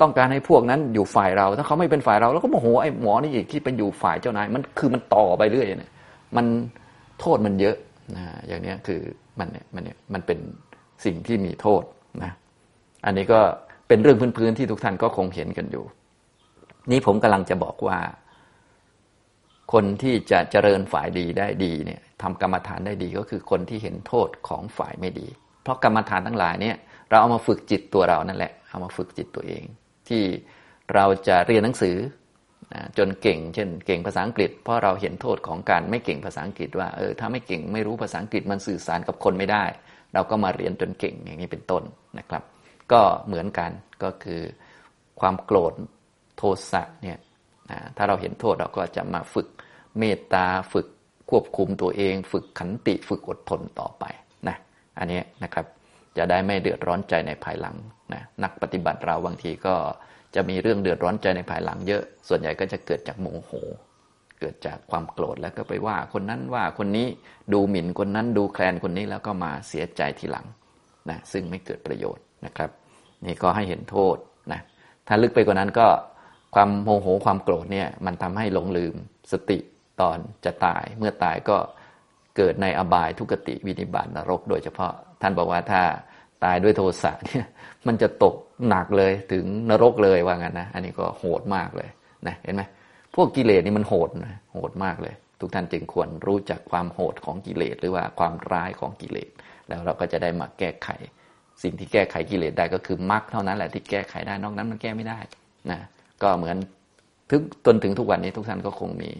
[0.00, 5.92] ต้องการให้พวกนั้นอยู่ฝ่ายเรา ถ้าเขาไม่เป็นฝ่ายเราแล้วก็โมโหไอ้หมอนี่อีกที่เป็นอยู่ฝ่ายเจ้านายมันคือมันต่อไปเรื่อยเนี่ย
[6.36, 6.46] มัน
[7.20, 7.76] โทษมันเยอะ
[8.16, 9.00] นะอย่างนี้คือ
[9.38, 10.38] มันเนี่ยมันเนี่ยมันเป็น
[11.04, 11.82] สิ่งที่มีโทษ
[12.22, 12.32] นะ
[13.06, 13.40] อันนี้ก็
[13.88, 15.84] เป็นเรื่องพื้นๆที่ทุกท่านก็คงเห็นกันอยู่
[16.90, 17.98] นี่ผมกำลังจะบอกว่า
[19.72, 25.28] คนที่จะเจริญฝ่ายดีได้ดีเนี่ยทำกรรมฐานได้ดีก็คือคนที่เห็นโทษของฝ่ายไม่ดี
[25.62, 26.76] เพราะกรรมฐานทั้งหลายเนี่ย
[27.08, 29.62] เราเอามาฝึกจิตตัวเรานั่นแหละ เอามาฝึกจิตตัวเอง
[30.08, 30.22] ที่
[30.94, 31.96] เราจะเรียนหนังสือ
[32.98, 39.64] จนเก่ง เช่น เก่งภาษาอังกฤษ เพราะเราเห็นโทษของการไม่เก่งภาษาอังกฤษว่าเออถ้าไม่เก่งไม่รู้ภาษาอังกฤษมันสื่อสารกับคนไม่ได้
[40.14, 41.82] เราก็มาเรียนจนเก่งอย่างนี้เป็นต้น
[42.18, 42.42] นะครับ
[42.92, 43.70] ก็เหมือนกัน
[44.02, 44.40] ก็คือ
[45.20, 45.72] ความโกรธ
[46.36, 47.18] โทสะเนี่ย
[47.96, 49.48] ถ้าเราเห็นโทษเราก็จะมาฝึก
[49.98, 50.86] เมตตาฝึก
[51.30, 54.04] ควบคุมตัวเอง ฝึกขันติฝึกอดทนต่อไป
[54.48, 54.56] นะ
[54.98, 55.66] อันนี้นะครับ
[56.16, 57.76] จะได้ไม่เดือดร้อนใจในภายหลัง
[58.12, 59.74] นะนักปฏิบัติเราบางทีก็
[60.34, 63.52] จะมีเรื่องเดือดร้อนใจในภายหลังเยอะ ส่วนใหญ่ก็จะเกิดจากโมโห
[64.40, 67.06] เกิดจากความโกรธแล้วก็ไปว่า คนนั้นว่าคนนี้
[67.52, 70.46] ดูหมิ่นคนนั้นดูแคลนคนนี้แล้วก็มาเสียใจทีหลัง
[71.10, 72.70] นะซึ่งไม่เกิดประโยชน์นะครับ
[73.26, 74.16] นี่ก็ให้เห็นโทษ
[74.52, 74.60] นะ
[75.08, 75.86] ถ้าลึกไปกว่านั้นก็
[76.54, 78.94] ความโมโหความโกรธเนี่ยมันทำให้หลงลืม
[79.32, 79.58] สติ
[80.00, 81.56] ตอนจะตาย เมื่อตายก็
[82.36, 85.82] เกิดในอบายทุกติวินิบาตนรก โดยเฉพาะท่านบอกว่าถ้า
[86.44, 87.46] ตายด้วยโทสะเนี่ย
[87.86, 88.34] มันจะตก
[88.68, 91.88] หนักเลยถึงนรกเลยว่างั้นนะ อันนี้ก็โหดมากเลย
[92.26, 92.62] นะเห็นไหม
[93.14, 99.30] พวกกิเลสนี่มันโหดนะโหดมากเลย ทุกท่านจึงควรรู้จักความโหดของกิเลสหรือว่าความร้ายของกิเลส
[99.68, 100.88] แล้วเราก็จะได้มาแก้ไข
[101.62, 105.18] สิ่งที่แก้ไขกิเลสได้ก็คือมรรคเท่านั้นแหละที่แก้ไขได้นอกนั้นมันแก้ไม่ได้
[105.70, 105.78] นะ
[106.22, 106.56] ก็เหมือน
[107.30, 109.10] ถึงจนถึงทุกวันนี้ทุกท่านก็คงมี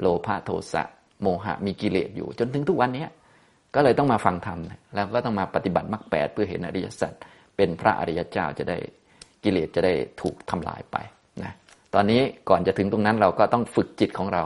[0.00, 0.82] โลภะโทสะ
[1.22, 3.06] โมหะมีกิเลสอยู่ จนถึงทุกวันนี้
[3.74, 4.58] ก็เลยต้องมาฟังธรรม
[4.94, 7.12] แล้วก็ต้องมาปฏิบัติมรรคแปดเพื่อเห็นอริยสัจ
[7.56, 8.78] เป็นพระอริยเจ้าจะได้
[9.44, 10.96] กิเลสจะได้ถูกทำลายไป
[11.42, 11.52] นะ
[11.94, 14.42] ตอนนี้ก่อนจะถึงตรงนั้นเราก็ต้องฝึกจิตของเรา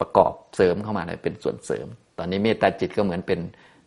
[0.00, 1.86] ประกอบเสริมเข้ามาเลยเป็นส่วนเสริม
[2.18, 3.40] ตอนนี้เมตตาจิตก็เหมือนเป็น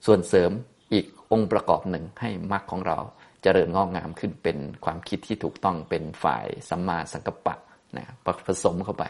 [0.05, 0.51] ส่วนเสริม
[0.93, 2.97] อีกองค์ประกอบหนึ่งให้มรรคของเรา
[3.43, 7.55] เจริญงอกงามขึ้นเป็นความคิดที่ถูกต้องเป็นฝ่ายสัมมาสังกัปปะ
[7.97, 8.05] นะ
[8.47, 9.03] ผสมเข้าไป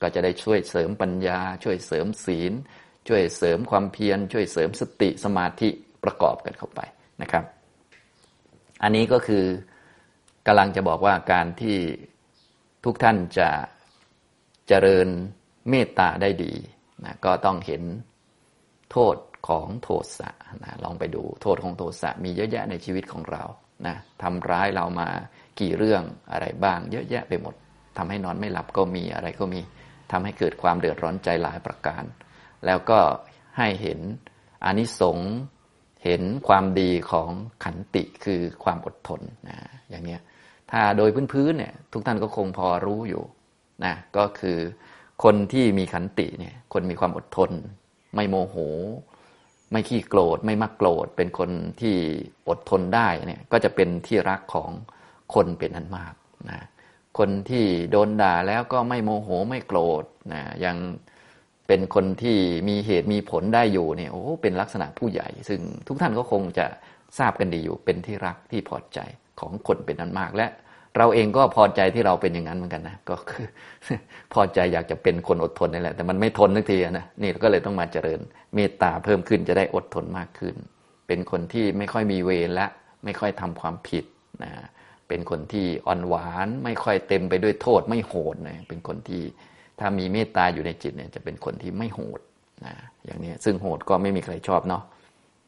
[0.00, 2.52] ก็จะได้ช่วยเสริมปัญญา ช่วยเสริมศีล
[3.08, 5.68] ช่วยเสริมความเพียร ช่วยเสริมสติสมาธิ
[6.04, 6.80] ประกอบกันเข้าไป
[7.22, 7.44] นะครับ
[8.82, 9.44] อันนี้ก็คือ
[10.46, 11.78] กำลังจะบอกว่าการที่
[12.84, 13.50] ทุกท่านจะ
[14.68, 15.08] เจริญ
[15.70, 16.54] เมตตาได้ดี
[17.04, 17.82] นะก็ต้องเห็น
[18.90, 19.16] โทษ
[19.48, 19.88] ของโท
[20.18, 20.30] สะ
[20.64, 23.44] นะลองไปดูโทษของโทสะมีเยอะแยะในชีวิตของเรา
[23.86, 25.08] นะทำร้ายเรามา
[25.60, 27.54] กี่เรื่องอะไรบ้างเยอะแยะไปหมด
[27.98, 29.60] ทำให้นอนไม่หลับก็มีอะไรก็มี
[30.12, 32.04] ทำให้เกิดความเดือดร้อนใจหลายประการ
[32.66, 33.00] แล้วก็
[33.58, 34.00] ให้เห็น
[34.64, 35.32] อานิสงส์
[36.04, 37.30] เห็นความดีของ
[37.64, 39.58] ขันติคือความอดทนนะ
[39.90, 40.20] อย่างเนี้ย
[40.70, 43.24] ถ้าโดยพื้นๆเนี่ยทุกท่านก็คงพอรู้อยู่
[43.84, 44.58] นะก็คือ
[45.24, 47.50] คนที่มีขันติเนี่ยคนมีความอดทน
[48.14, 48.56] ไม่โมโห
[49.72, 51.96] ไม่ขี้โกรธ ไม่มักโกรธ เป็นคนที่
[52.48, 54.70] อดทนได้เนี่ยก็จะเป็นที่รักของ
[55.34, 56.14] คนเป็นอันมาก
[56.50, 56.66] นะ
[57.18, 60.76] คนที่โดนด่าแล้วก็ไม่โมโหไม่โกรธนะยัง
[61.68, 66.66] เป็นคนที่มีเหตุมีผลได้อยู่เนี่ยโอ้เป็นลักษณะผู้ใหญ่ ซึ่งทุกท่านก็คงจะ
[67.18, 68.98] ทราบกันดีอยู่ เป็นที่รักที่พอใจ
[69.40, 70.48] ของคนเป็นอันมากและ
[70.96, 73.46] เราเองก็พอใจที่เราเป็นอย่างนั้นเหมือนกันนะก็คือ
[74.34, 78.20] พอใจอยากจะเป็นคนอดทนนี่แหละ แต่มันไม่ทนนักทีนะนี่ก็เลยต้องมาเจริญ
[78.54, 80.54] เมตตาเพิ่มขึ้นจะได้อดทนมากขึ้น
[81.06, 82.66] เป็นคนที่ไม่ค่อยมีเวรและ
[83.04, 84.04] ไม่ค่อยทำความผิด
[84.44, 84.52] นะ
[85.08, 89.22] เป็นคนที่อ่อนหวานไม่ค่อยเต็มไปด้วยโทษไม่โหดนะเป็นคนที่
[89.80, 92.20] ถ้ามีเมตตาอยู่ในจิตเนี่ยจะเป็นคนที่ไม่โหด
[92.66, 94.82] นะอย่างนี้ซึ่งโหดก็ไม่มีใครชอบเนาะ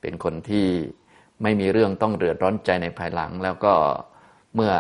[0.03, 0.67] เป็นคนที่
[1.43, 3.73] ไม่มีเรื่องต้องเดือดร้อนใจในภายหลัง แล้วก็
[4.55, 4.73] เมื่อ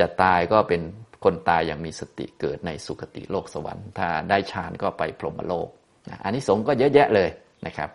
[0.00, 0.82] จะตายก็เป็น
[1.24, 5.68] คนตายอย่างมีสติเกิดในสุคติโลกสวรรค์ ถ้าได้ฌานก็ไปพรหมโลก
[6.08, 7.30] นะอันนี้สงก็เยอะแยะเลย
[7.66, 7.90] นะครับ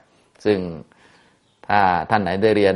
[0.45, 0.59] ซึ่ง
[1.67, 2.75] ถ้าท่านไหนได้เรียน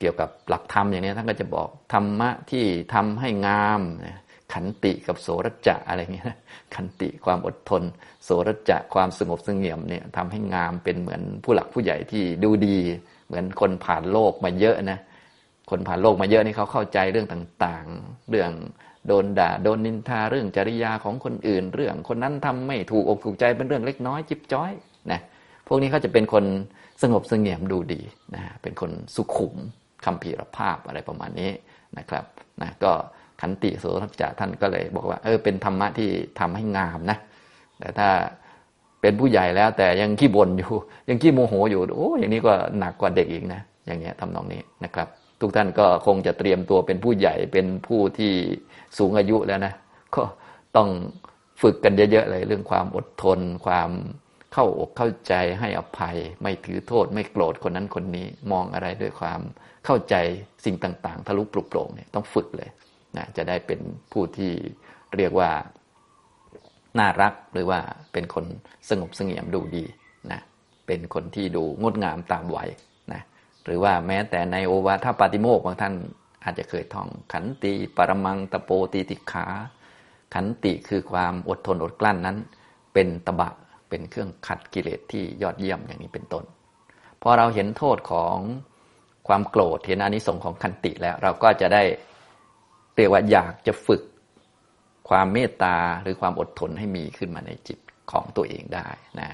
[0.00, 3.80] เกี่ยวกับหลักธรรมอย่างนี้ท่านก็จะบอกธรรมะที่ทำให้งาม
[4.52, 6.26] ขันติกับโสรจะอะไรเงี้ย
[6.74, 7.82] ขันติความอดทน
[8.24, 12.76] โสรจะความสงบสงเงียมเนี่ยทำให้งามเป็นเหมือนผู้หลักผู้ใหญ่ที่ดูดี
[13.26, 14.98] เหมือนคนผ่านโลกมาเยอะนะ
[15.70, 18.50] คนผ่านโลกมาเยอะนี่เขาเข้าใจเรื่องต่างๆ เรื่อง
[19.06, 24.72] โดนด่าโดนนินทาเรื่องจริยาของคนอื่น เรื่องคนนั้นทำไม่ถูกอกถูกใจเป็นเรื่องเล็กน้อยจิบจ้อย
[25.10, 25.20] นะ
[25.66, 26.44] พวกนี้เขาจะเป็นคน
[27.02, 28.00] สงบสงเงียมดูดี
[28.34, 29.54] นะเป็นคนสุขุม
[30.04, 31.50] คำพีรภาพอะไรประมาณนี้
[31.98, 32.24] นะครับ
[32.62, 32.92] นะก็
[33.40, 36.08] ขันติโสทัจจะท่านก็เลยบอกว่าเออเป็นธรรมะที่
[36.40, 37.18] ทำให้งามนะ
[37.78, 38.08] แต่ถ้า
[39.00, 40.72] เป็นผู้ใหญ่แล้วแต่ยังขี้บ่นอยู่
[41.08, 45.08] ยังขี้โมโหอยู่โอ้อย่างนี้ก็หนักกว่าเด็กอีกนะอย่างเงี้ยทำนองนี้นะครับ
[45.40, 48.32] ทุกท่านก็คงจะเตรียมตัวเป็นผู้ใหญ่เป็นผู้ที่
[48.98, 49.72] สูงอายุแล้วนะ
[50.14, 50.22] ก็
[50.76, 50.88] ต้อง
[51.62, 53.90] ฝึกกันเยอะๆเลยเรื่องความอดทนความ
[54.52, 59.40] เข้าอกเข้าใจให้อภัย ไม่ถือโทษ ไม่โกรธคนนั้นคนนี้ มองอะไรด้วยความ
[59.84, 60.14] เข้าใจ
[60.64, 62.70] สิ่งต่างๆ ทะลุปลุกโปร่งเนี่ยต้องฝึกเลย
[63.16, 63.80] นะจะได้เป็น
[64.12, 64.52] ผู้ที่
[65.16, 65.50] เรียกว่า
[66.98, 67.80] น่ารักหรือว่า
[68.12, 68.44] เป็นคน
[68.88, 69.84] สงบสงเงียมดูดี
[70.32, 70.40] นะ
[70.86, 72.68] เป็นคนที่ดูงดงามตามวัย
[73.12, 73.22] นะ
[73.64, 75.94] หรือว่าแม้แต่ในโอวาทปาติโมกบางท่าน
[76.44, 79.46] อาจจะเคยท่องขันติปรมังตโปติติขา
[80.34, 82.36] ขันติคือความอดทนอดกลั้นนั้น
[82.94, 83.50] เป็นตบะ
[83.88, 86.44] เป็นเครื่องขัดกิเลสที่ยอดเยี่ยมอย่างนี้เป็นต้น
[87.22, 88.36] พอเราเห็นโทษของ
[89.28, 91.82] ความโกรธเห็นอานิสงส์ของขันติแล้ว เราก็จะได้
[92.94, 94.02] เรียกว่าอยากจะฝึก
[95.08, 97.78] ความเมตตาหรือความอดทนให้มีขึ้นมาในจิต
[98.10, 98.88] ของตัวเองได้
[99.20, 99.28] นะ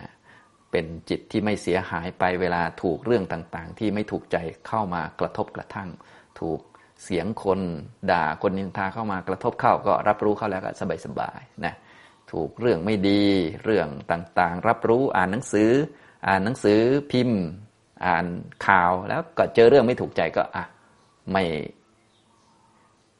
[0.71, 4.37] เป็นจิตที่ไม่เสียหายไปเวลาถูกเรื่องต่างๆ ที่ไม่ถูกใจ
[4.69, 5.89] เข้ามากระทบกระทั่ง
[6.41, 6.61] ถูก
[7.05, 7.61] เสียงคน
[8.11, 10.71] ด่าคนนินทาเข้ามากระทบเข้าก็รับรู้เข้าแล้วก็
[11.07, 11.75] สบายๆนะ
[12.35, 13.23] ถูกเรื่องไม่ดี
[13.65, 15.71] เรื่องต่างๆ รับรู้อ่านหนังสือ
[16.29, 16.81] อ่านหนังสือ
[17.13, 17.41] พิมพ์
[18.07, 18.27] อ่าน
[18.67, 20.65] ข่าวแล้วก็เจอเรื่องไม่ถูกใจก็อะ
[21.33, 21.45] ไม่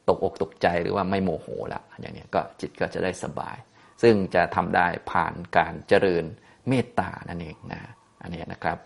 [0.07, 3.57] ตกอกตกใจหรือว่าไม่โมโหละอย่างนี้ก็จิตก็จะได้สบาย
[4.01, 6.23] ซึ่งจะทำได้ผ่านการเจริญ
[6.67, 7.81] เมตตานั่นเองนะ
[8.21, 8.77] อันนี้นะครับ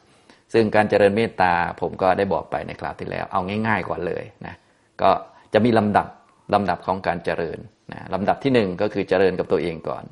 [0.54, 4.56] ซึ่งการเจริญเมตตาผมก็ได้บอกไปในคราวที่แล้ว เอาง่ายๆก่อนเลยนะ
[5.02, 5.10] ก็
[5.54, 6.08] จะมีลำดับ
[6.54, 7.60] ลำดับของการเจริญ
[7.94, 10.04] นะลำดับที่หนึ่งก็คือเจริญกับตัวเองก่อน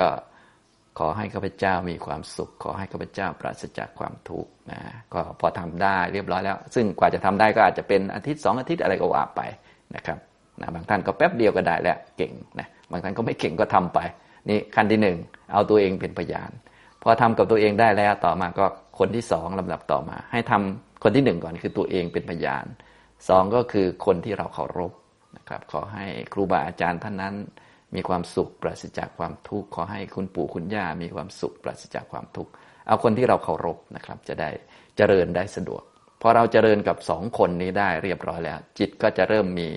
[0.00, 0.08] ก็
[0.98, 4.80] ขอให้ข้าพเจ้ามีความสุข ขอให้ข้าพเจ้าปราศจากความทุกข์นะ
[5.14, 9.40] ก็พอทำได้เรียบร้อยแล้ว ซึ่งกว่าจะทำได้ก็อาจจะเป็นอาทิตย์สองอาทิตย์อะไรก็ว่าไป
[9.96, 10.18] นะครับ
[10.60, 13.98] นะบางท่านก็แป๊บเดียวก็ได้แล้วเก่งนะบางท่านก็ไม่เก่งก็ทำไป
[14.48, 15.16] นี่ขั้นที่หนึ่ง
[15.52, 16.50] เอาตัวเองเป็นพยาน
[17.02, 18.64] พอทำกับตัวเองได้แล้วต่อมาก็
[18.98, 22.64] คนที่สองลำดับต่อมา ให้ทำคนที่หนึ่งก่อนคือตัวเองเป็นพยาน
[23.28, 24.92] สองก็คือคนที่เราเคารพ
[25.36, 27.34] นะครับขอให้ครูบาอาจารย์ท่านนั้น
[27.94, 32.50] มีความสุขปราศจากความทุกข์ขอให้คุณปู่คุณย่ามีความสุขปราศจากความทุกข์
[32.86, 34.50] เอาคนที่เราเคารพนะครับ จะได้
[34.96, 35.82] เจริญได้สะดวก
[36.22, 39.68] พอเราเจริญกับสองคนนี้ได้เรียบร้อยแล้ว จิตก็จะเริ่มมี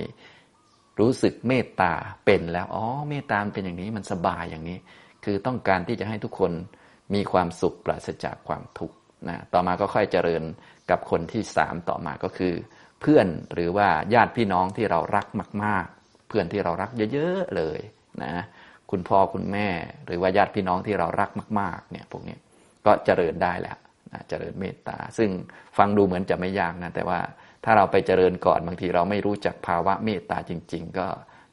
[1.00, 1.94] รู้สึกเมตตา
[2.26, 4.78] เป็นแล้วอ๋อเมตตาเป็นอย่างนี้มันสบายอย่างนี้
[5.26, 6.52] คือต้องการที่จะให้ทุกคน
[7.14, 8.96] มีความสุขปราศจากความทุกข์
[9.28, 10.44] นะต่อมาก็ค่อยเจริญ
[10.90, 12.54] กับคนที่สามต่อมาก็คือ
[13.02, 15.28] เพื่อนหรือว่าญาติพี่น้องที่เรารัก
[15.64, 17.80] มาก ๆ เพื่อนที่เรารักเยอะ ๆ เลย
[18.24, 18.34] นะ
[18.92, 19.68] คุณพ่อคุณแม่
[20.06, 22.38] หรือว่าญาติพี่น้องที่เรารักมาก ๆ เนี่ยพวกนี้
[22.86, 23.78] ก็เจริญได้แล้ว
[24.14, 25.30] นะเจริญเมตตา ซึ่ง
[25.78, 27.20] ฟังดูเหมือนจะไม่ยากนะแต่ว่า
[27.64, 31.08] ถ้าเราไปเจริญก่อนบางทีเราไม่รู้จักภาวะเมตตาจริง ๆ ก็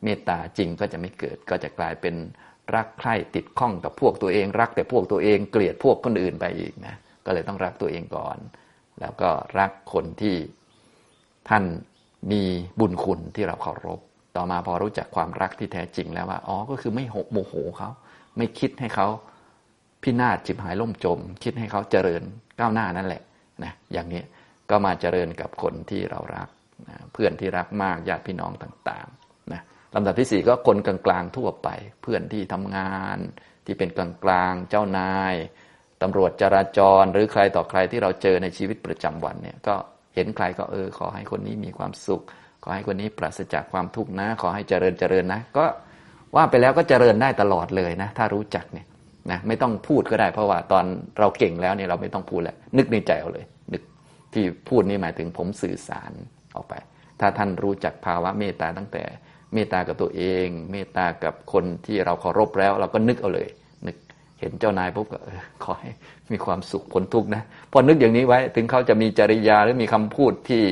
[0.05, 2.15] เมตตาจริงก็จะไม่เกิด ก็จะกลายเป็น
[2.75, 6.95] รักใคร่ติดข้องกับพวกตัวเอง รักแต่พวกตัวเองเกลียดพวกคนอื่นไปอีกนะ
[7.27, 8.39] ก็เลยต้องรักตัวเองก่อน
[9.01, 10.37] แล้วก็รักคนที่
[11.49, 11.65] ท่าน
[12.33, 12.43] มี
[12.81, 14.01] บุญคุณที่เราเคารพ
[14.37, 17.91] ต่อมาพอรู้จักความรักที่แท้จริงแล้วว่าอ๋อก็คือไม่หกโมโหเขา
[18.37, 19.09] ไม่คิดให้เขา
[20.03, 22.23] พินาศจิบหายล่มจม คิดให้เขาเจริญ
[22.61, 23.23] ก้าวหน้านั่นแหละ
[23.65, 24.23] นะอย่างนี้
[24.71, 26.49] ก็มาเจริญกับคนที่เรารัก
[26.89, 29.61] นะเพื่อนที่รักมากญาติพี่น้องต่างๆนะ
[29.95, 31.69] ลำดับที่สี่ก็คนกลางๆทั่วไป
[32.03, 33.19] เพื่อนที่ทำงาน
[33.67, 35.35] ที่เป็นกลางๆเจ้านาย
[36.03, 39.75] ตำรวจจราจรหรือใครต่อใครที่เราเจอในชีวิตประจำวันเนี่ยก็
[40.15, 42.23] เห็นใครก็เออขอให้คนนี้มีความสุข
[42.63, 45.65] ขอให้คนนี้ปราศจากความทุกข์นะ ขอให้เจริญเจริญนะ ก็
[46.37, 48.87] ว่าไปแล้วก็เจริญได้ตลอดเลยนะ ถ้ารู้จักเนี่ย
[49.31, 50.85] นะไม่ต้องพูดก็ได้เพราะว่าตอน
[51.19, 53.83] เราเก่งแล้วเนี่ยเราไม่ต้องพูดแล้ว นึกในใจเอาเลย นึก
[54.35, 56.13] ที่พูดนี่หมายถึงผมสื่อสาร
[56.57, 56.75] ออกไป
[57.21, 59.03] ถ้าท่านรู้จักภาวะเมตตาตั้งแต่
[59.55, 63.49] เมตตากับตัวเอง เมตตากับคนที่เราเคารพแล้ว เราก็นึกเอาเลย
[63.87, 63.97] นึก
[64.41, 65.19] เห็นเจ้านายปุ๊บก็
[65.65, 65.91] ขอให้
[66.33, 70.65] มีความสุขพ้นทุกข์นะพอนึกอย่างนี้ไว้ถึงเขาจะมีจริยาหรือมีคำพูดที่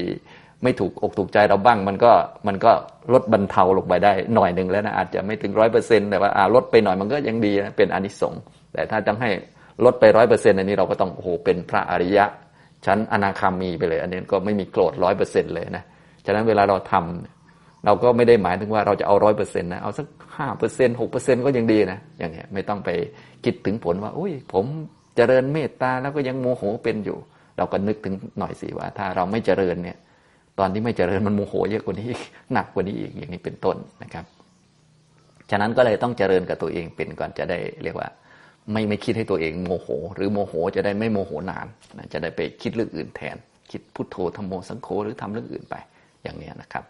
[0.63, 2.13] ไม่ถูกอกถูกใจเราบ้าง มันก็
[2.47, 2.73] มันก็
[3.13, 8.41] ลดบรรเทาลงไปได้หน่อยหนึ่งแล้วนะอาจจะไม่ถึงร้อยเปอร์เซ็นต์แต่ว่าลดไปหน่อยมันก็ยังดีนะเป็นอนิสงส์
[8.73, 9.31] แต่ถ้าจะให้
[9.85, 12.25] ลดไปร้อยเปอร์เซ็นต์อันนี้เราก็ต้องโอ้โหเป็นพระอริยะ
[12.87, 15.85] ชั้นอนาคามีไปเลย อันนี้ก็ไม่มีโกรธร้อยเปอร์เซ็นต์เลยนะ
[16.27, 22.91] ฉะนั้นเวลาเราทำเราก็ไม่ได้หมายถึงว่าเราจะเอาร้อยเปอร์เซ็นต์นะเอาสักห้าเปอร์เซ็นต์หกเปอร์เซ็นต์ก็ยังดีนะอย่างเงี้ยไม่ต้องไป
[23.45, 24.65] คิดถึงผลว่าอุ้ยผม
[25.17, 27.19] เจริญเมตตาแล้วก็ยังโมโหเป็นอยู่
[27.57, 29.97] เราก็นึกถึงหน่อยสิว่า ถ้าเราไม่เจริญเนี่ย
[30.59, 32.11] ตอนที่ไม่เจริญมันโมโหเยอะกว่านี้
[32.53, 34.25] หนักกว่านี้อีกอย่างนี้เป็นต้นนะครับ
[35.51, 38.09] ฉะนั้นก็เลยต้องเจริญกับตัวเองเป็นก่อนจะได้เรียกว่า
[38.73, 43.37] ไม่ไม่คิดให้ตัวเองโมโห หรือโมโหจะได้ไม่โมโหนานนะจะได้ไปคิดเรื่องอื่นแทน
[43.71, 45.75] คิดพุทโธธรรมโมสังโฆหรือทำเรื่องอื่นไป
[46.23, 46.85] อย่างนี้นะครับ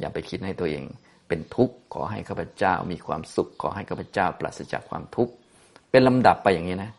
[0.00, 0.84] อย่าไปคิดให้ตัวเอง
[1.28, 5.32] เป็นทุกข์ขอให้ข้าพเจ้ามีความสุข ขอให้ข้าพเจ้าปราศจากความทุกข์
[5.90, 6.90] เป็นลำดับไปอย่างนี้นะ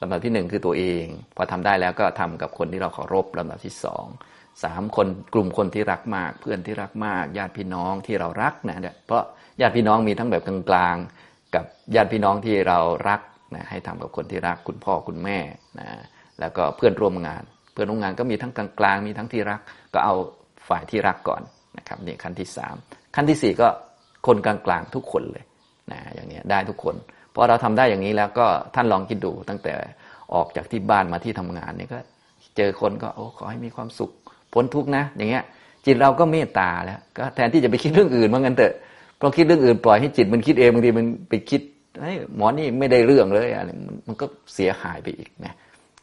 [0.00, 1.04] ลำดับที่หนึ่งคือตัวเอง
[1.36, 4.04] พอทำได้แล้วก็ทำกับคนที่เราเคารพลำดับที่สอง
[4.64, 9.22] สามคนกลุ่มคนที่รักมาก เพื่อนที่รักมาก ญาติพี่น้องที่เรารักนะเนี่ยเพราะ
[9.60, 13.20] ญาติพี่น้องมีทั้งแบบกลางๆ กับญาติพี่น้องที่เรารัก
[13.54, 15.38] นะให้ทำกับคนที่รักคุณพ่อคุณแม่
[15.78, 15.88] นะ
[16.40, 19.60] แล้วก็เพื่อนร่วมงาน เพื่อนร่วมงานก็มีทั้งกลางๆมีทั้งที่รัก
[19.94, 20.14] ก็เอา
[20.68, 21.42] ฝ่ายที่รักก่อน
[21.78, 22.76] นะครับนี่ขั้นที่สาม
[23.14, 23.68] ขั้นที่สี่ก็
[24.26, 25.44] คนกลางๆทุกคนเลย
[25.92, 26.94] นะอย่างนี้ได้ทุกคน
[27.34, 29.74] พอเราทำได้อย่างนี้แล้วก็ท่านลองคิดดูตั้งแต่
[30.34, 31.98] ออกจากที่บ้านมาที่ทำงานเนี่ยก็
[32.56, 34.10] เจอคนก็โอ้ขอให้มีความสุข
[34.54, 35.44] พ้นทุกข์นะ อย่างเงี้ย
[35.86, 38.74] จิตเราก็เมตตาแล้ว ก็แทนที่จะไปคิดเรื่องอื่นเหมือนกันเถอะ
[39.22, 41.60] พราะคิดเรื่องอื่นปล่อยให้จิตมันคิดเองบางทีมันไปคิด
[42.36, 43.70] หมอนี่ไม่ได้เรื่องเลยอะไร
[44.08, 45.54] มันก็เสียหายไปอีกนะ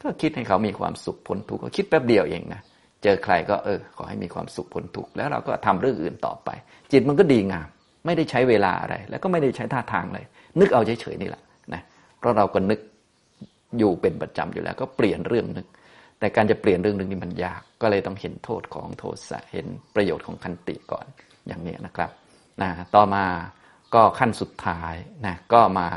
[0.02, 2.62] ก็คิดให้เขามีความสุขพ้นทุกข์ก็คิดแป๊บเดียวเองนะ
[3.04, 6.50] เจอใครก็เออ ขอให้มีความสุขพ้นทุกข์แล้วเราก็ทำเรื่องอื่นต่อไป
[6.92, 7.68] จิตมันก็ดีงาม
[8.06, 10.26] ไม่ได้ใช้เวลาอะไร แล้วก็ไม่ได้ใช้ท่าทางเลย
[10.60, 11.82] นึกเอาเฉยๆนี่แหละนะ
[12.20, 12.80] เพราะเราก็นึก
[13.78, 15.66] อยู่เป็นประจำอยู่แล้ว ก็เปลี่ยนเรื่องนึก
[16.20, 21.06] แต่การจะเปลี่ยนเรื่องนึงนี่มันยาก ก็เลยต้องเห็นโทษของโทสะเห็นประโยชน์ของคันติก่อน
[21.48, 22.10] อย่างนี้นะครับ
[22.62, 23.26] นะต่อมา
[23.96, 24.94] ก็ขั้นสุดท้าย
[25.26, 25.88] นะก็มา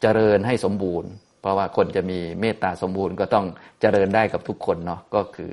[0.00, 3.46] เจริญให้สมบูรณ์ เพราะว่าคนจะมีเมตตาสมบูรณ์ก็ต้อง
[3.80, 5.52] เจริญได้กับทุกคนเนาะก็คือ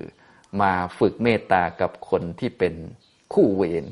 [0.61, 2.73] มาฝึกเมตตากับคนที่เป็น
[3.33, 3.85] คู่เวร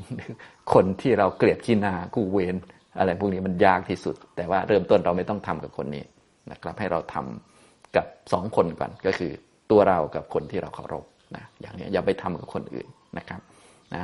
[0.74, 2.54] คนที่เราเกลียดขี้หน้าคู่เวร
[2.98, 6.04] อะไรพวกนี้มันยากที่สุด แต่ว่าเริ่มต้นเราไม่ต้องทำกับคนนี้
[6.50, 9.32] นะครับ ให้เราทำกับสองคนก่อนก็คือ
[9.70, 11.04] ตัวเรากับคนที่เราเคารพ
[11.36, 12.86] นะอย่างนี้อย่าไปทำกับคนอื่น
[13.18, 13.40] นะครับ
[13.94, 14.02] นะ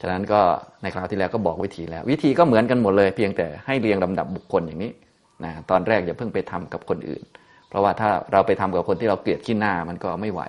[0.00, 0.40] ฉะนั้นก็
[0.82, 4.92] ในคราวที่แล้วก็บอกวิธีแล้ว วิธีก็เหมือนกันหมดเลย เพียงแต่ให้เรียงลำดับบุคคลอย่างนี้
[5.44, 7.24] นะตอนแรกอย่าเพิ่งไปทำกับคนอื่น
[7.68, 10.42] เพราะว่าถ้าเราไปทำกับคนที่เราเกลียดขี้หน้ามันก็ไม่ไหว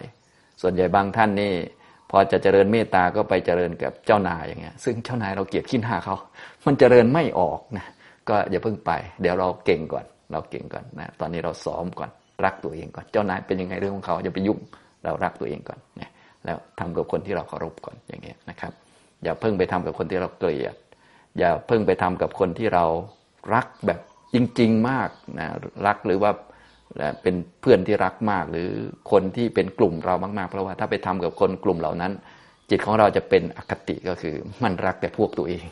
[0.61, 1.53] ส่วนใหญ่บางท่านนี่
[2.11, 6.15] พอจะเจริญเมตตาก็ไปเจริญกับเจ้านายอย่างเงี้ย ซึ่งเจ้านายเราเกลียดขี้หน้าเขา
[6.65, 7.85] มันเจริญไม่ออกนะ
[8.29, 12.09] ก็อย่าเพิ่งไป เดี๋ยวเราเก่งก่อน เราเก่งก่อนนะตอนนี้เราซ้อมก่อน
[12.45, 14.59] รักตัวเองก่อน เจ้านายเป็นยังไงเรื่องของเขาอย่าไปยุ่ง
[15.03, 16.09] เรารักตัวเองก่อนนะ
[16.45, 18.73] แล้วทำกับคนที่เราเคารพก่อนอย่างเงี้ยนะครับ
[19.23, 20.75] อย่าเพิ่งไปทำกับคนที่เราเกลียด
[21.37, 22.85] อย่าเพิ่งไปทำกับคนที่เรา
[23.53, 23.99] รักแบบ
[24.33, 25.47] จริง ๆ มากนะ
[25.87, 26.31] รักหรือว่า
[27.21, 28.69] เป็นเพื่อนที่รักมาก หรือ
[29.11, 32.11] คนที่เป็นกลุ่มเรามากๆ เพราะว่าถ้าไปทำกับคนกลุ่มเหล่านั้น
[32.69, 35.65] จิตของเราจะเป็นอคติก็คือ มันรักแต่พวกตัวเอง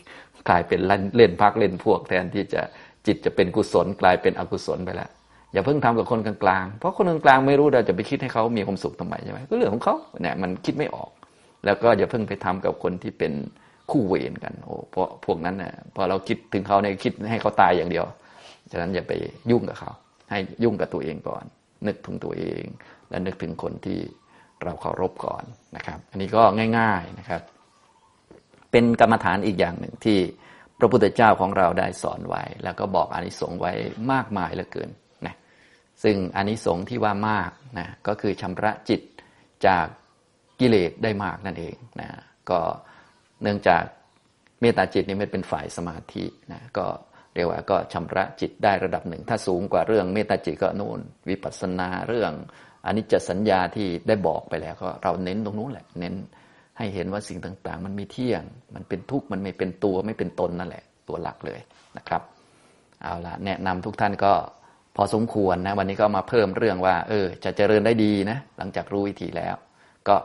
[0.49, 0.79] กลายเป็น
[1.15, 2.61] เล่นพักเล่นพวกแทนที่จะ
[3.07, 5.09] จิตจะเป็นกุศลกลายเป็นอกุศลไปแล้ว
[5.55, 11.11] อย่าเพิ่งทำกับคนกลางๆ เพราะคนกลางๆไม่รู้เราจะไปคิดให้เขามีความสุขทำไมใช่ไหมก็เรื่องของเขาเนี่ยมันคิดไม่ออก
[11.65, 13.33] แล้วก็อย่าเพิ่งไปทำกับคนที่เป็น
[13.91, 18.05] คู่เวรกันโอ้เพราะพวกนั้นเนี่ยพอเราคิดถึงเขาเนี่ยคิดให้เขาตายอย่างเดียว
[18.71, 19.13] ฉะนั้นอย่าไป
[19.51, 19.91] ยุ่งกับเขา
[20.29, 21.43] ให้ยุ่งกับตัวเองก่อน
[21.87, 22.63] นึกถึงตัวเอง
[23.09, 23.99] และนึกถึงคนที่
[24.63, 25.43] เราเคารพก่อน
[25.75, 26.41] นะครับ อันนี้ก็
[26.79, 27.41] ง่าย ๆนะครับ
[28.71, 30.19] เป็นกรรมฐานอีกอย่างหนึ่งที่
[30.79, 33.73] พระพุทธเจ้าของเราได้สอนไว้ แล้วก็บอกอานิสงส์ไว้
[34.11, 34.89] มากมายเหลือเกิน
[36.03, 39.01] ซึ่งอานิสงส์ที่ว่ามากนะก็คือชำระจิต
[39.67, 39.87] จาก
[40.59, 42.09] กิเลสได้มากนั่นเองนะ
[42.49, 42.59] ก็
[43.41, 43.83] เนื่องจาก
[44.61, 46.85] เมตตาจิตนี่มันเป็นฝ่ายสมาธินะก็
[47.33, 52.31] เรียกว่าก็ชำระจิตได้ระดับหนึ่ง ถ้าสูงกว่าเรื่องเมตตาจิตก็นู่น วิปัสสนาเรื่อง
[52.85, 56.15] อนิจจสัญญาที่ได้บอกไปแล้วก็เราเน้นตรงนู้นแหละ เน้น
[56.77, 58.43] ให้เห็นว่าสิ่งต่างๆ มันไม่เที่ยง
[58.75, 61.59] มันเป็นทุกข์มันไม่เป็นตัวไม่เป็นตนนั่นแหละ ตัวหลักเลย
[61.97, 62.21] นะครับ
[63.01, 64.33] เอาละแนะนำทุกท่านก็
[64.95, 69.55] พอสมควรนะวันนี้ก็มาเพิ่มเรื่องว่า เออ จะเจริญได้ดีนะหลังจากรู้วิธีแล้ว
[70.07, 70.15] ก็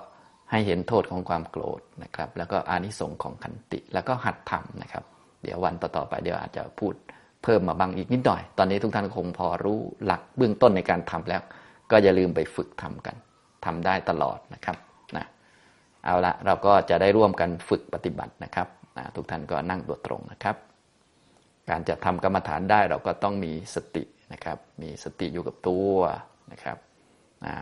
[0.50, 5.04] ให้เห็นโทษของความโกรธนะครับ แล้วก็อานิสงส์ของขันติ แล้วก็หัดทำนะครับ
[5.42, 6.94] เดี๋ยววันต่อๆไปเดี๋ยวอาจจะพูด
[7.44, 11.42] เพิ่มมาบางอีกนิดหน่อย ตอนนี้ทุกท่านคงพอรู้หลักเบื้องต้นในการทำแล้ว
[11.90, 13.16] ก็อย่าลืมไปฝึกทำกัน
[13.64, 14.76] ทำได้ตลอดนะครับ
[15.16, 15.26] นะ
[16.04, 20.56] เอาละเราก็จะได้ร่วมกันฝึกปฏิบัตินะครับนะทุกท่านก็นั่งตัวตรงนะครับ
[21.70, 24.02] การจะทำกรรมฐานได้เราก็ต้องมีสติ
[24.33, 25.95] นะครับ มีสติอยู่กับตัว
[26.53, 26.79] นะครับ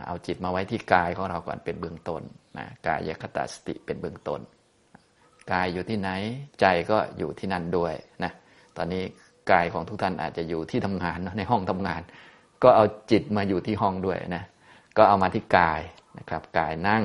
[0.07, 2.21] เอาจิตมาไว้ที่กายของเราก่อนเป็นเบื้องต้น
[2.57, 4.41] นะกายยคตาสติเป็นเบื้องต้น
[5.51, 6.09] กายอยู่ที่ไหน
[6.59, 8.31] ใจก็อยู่ที่นั่นด้วยนะ
[8.77, 9.03] ตอนนี้
[9.51, 12.01] กายของทุกท่านอาจจะอยู่ที่ทำงานในห้องทำงาน
[12.63, 14.43] ก็เอาจิตมาอยู่ที่ห้องด้วยนะ
[14.97, 15.81] ก็เอามาที่กาย
[16.19, 17.03] นะครับกายนั่ง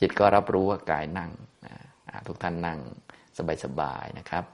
[0.00, 1.30] จิตก็รับรู้ว่ากายนั่ง
[1.66, 1.74] นะ
[2.26, 2.78] ทุกท่านนั่ง
[3.64, 4.44] สบายๆนะครับ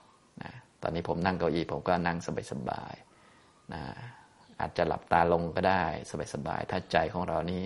[0.42, 0.50] นะ
[0.82, 2.16] ตอนนี้ผมนั่งเก้าอี้ผมก็นั่ง
[2.52, 3.07] สบายๆ
[3.74, 3.82] นะ
[4.60, 5.84] อาจจะหลับตาลงก็ได้
[6.34, 7.62] สบายๆถ้าใจของเรานี้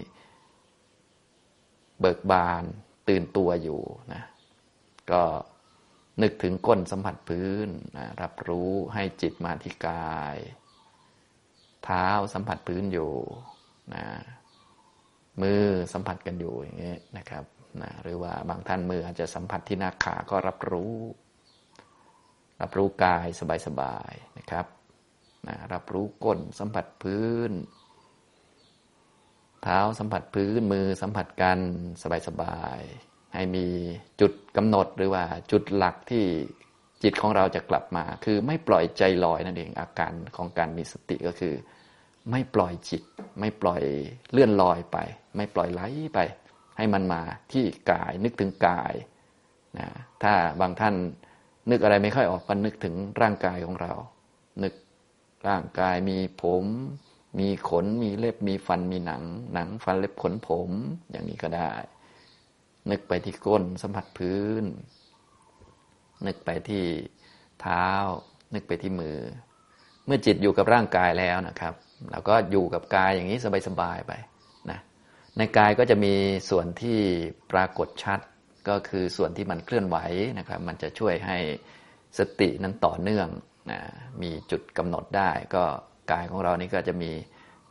[2.01, 2.65] เบิกบาน
[3.09, 3.81] ตื่นตัวอยู่
[4.13, 4.23] นะ
[5.11, 5.23] ก็
[6.23, 10.37] นึกถึงก้นสัมผัสพื้นนะรับรู้ให้จิตมาที่กาย
[11.85, 13.13] เท้าสัมผัสพื้นอยู่
[13.95, 14.05] นะ
[15.43, 17.45] มือสัมผัสกันอยู่อย่างนี้นะครับ
[17.83, 20.95] นะหรือว่าบางท่านมืออาจจะสัมผัสที่หน้าขาก็รับรู้
[22.61, 23.27] รับรู้กาย
[23.67, 24.67] สบายๆนะครับ
[25.49, 27.53] นะรับรู้ก้นสัมผัสพื้น
[29.63, 31.59] เท้าสัมผัสพื้นมือสัมผัสกัน
[32.29, 33.67] สบายๆให้มี
[34.21, 36.25] จุดกำหนดหรือว่าจุดหลักที่
[37.03, 41.55] จิตของเราจะกลับมา คือไม่ปล่อยใจลอยนั่นเองอาการของการมีสติก็คือ
[42.31, 43.03] ไม่ปล่อยจิต
[43.41, 43.83] ไม่ปล่อย
[44.33, 44.99] เลื่อนลอยไป
[45.37, 45.83] ไม่ปล่อยไหล
[46.15, 46.19] ไป
[46.77, 48.95] ให้มันมาที่กายนึกถึงกาย
[49.79, 49.89] นะ
[50.23, 50.95] ถ้าบางท่าน
[51.71, 53.93] นึกอะไรไม่ค่อยออกก็นึกถึงร่างกายของเรา
[54.63, 54.73] นึก
[55.49, 56.65] ร่างกายมีผม
[57.39, 59.23] มีขน มีเล็บ มีฟัน มีหนัง
[59.55, 60.71] หนังฟันเล็บขนผม
[61.11, 61.73] อย่างนี้ก็ได้
[62.91, 64.65] นึกไปที่ก้นสัมผัสพื้น
[66.27, 66.85] นึกไปที่
[67.61, 67.87] เท้า
[68.55, 69.19] นึกไปที่มือ
[70.07, 71.75] เมื่อจิตอยู่กับร่างกายแล้วนะครับ
[72.11, 74.13] เราก็อยู่กับกายอย่างนี้สบายๆไป
[74.71, 74.79] นะ
[75.39, 76.15] ในกายก็จะมี
[76.51, 76.99] ส่วนที่
[77.53, 78.21] ปรากฏชัด
[78.69, 79.97] ก็คือส่วนที่มันเคลื่อนไหว
[80.39, 81.39] นะครับ มันจะช่วยให้
[82.19, 83.29] สตินั้นต่อเนื่อง
[83.71, 83.81] นะ
[84.23, 85.65] มีจุดกำหนดได้ ก็
[86.13, 87.13] กายของเรานี่ก็จะมี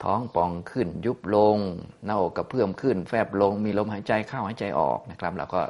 [0.03, 1.57] ท้องป่องขึ้นยุบลง
[2.05, 5.61] หน้าอกกระเพื่อมขึ้น แฟบลง มีลมหายใจเข้าหายใจออกนะครับเราก็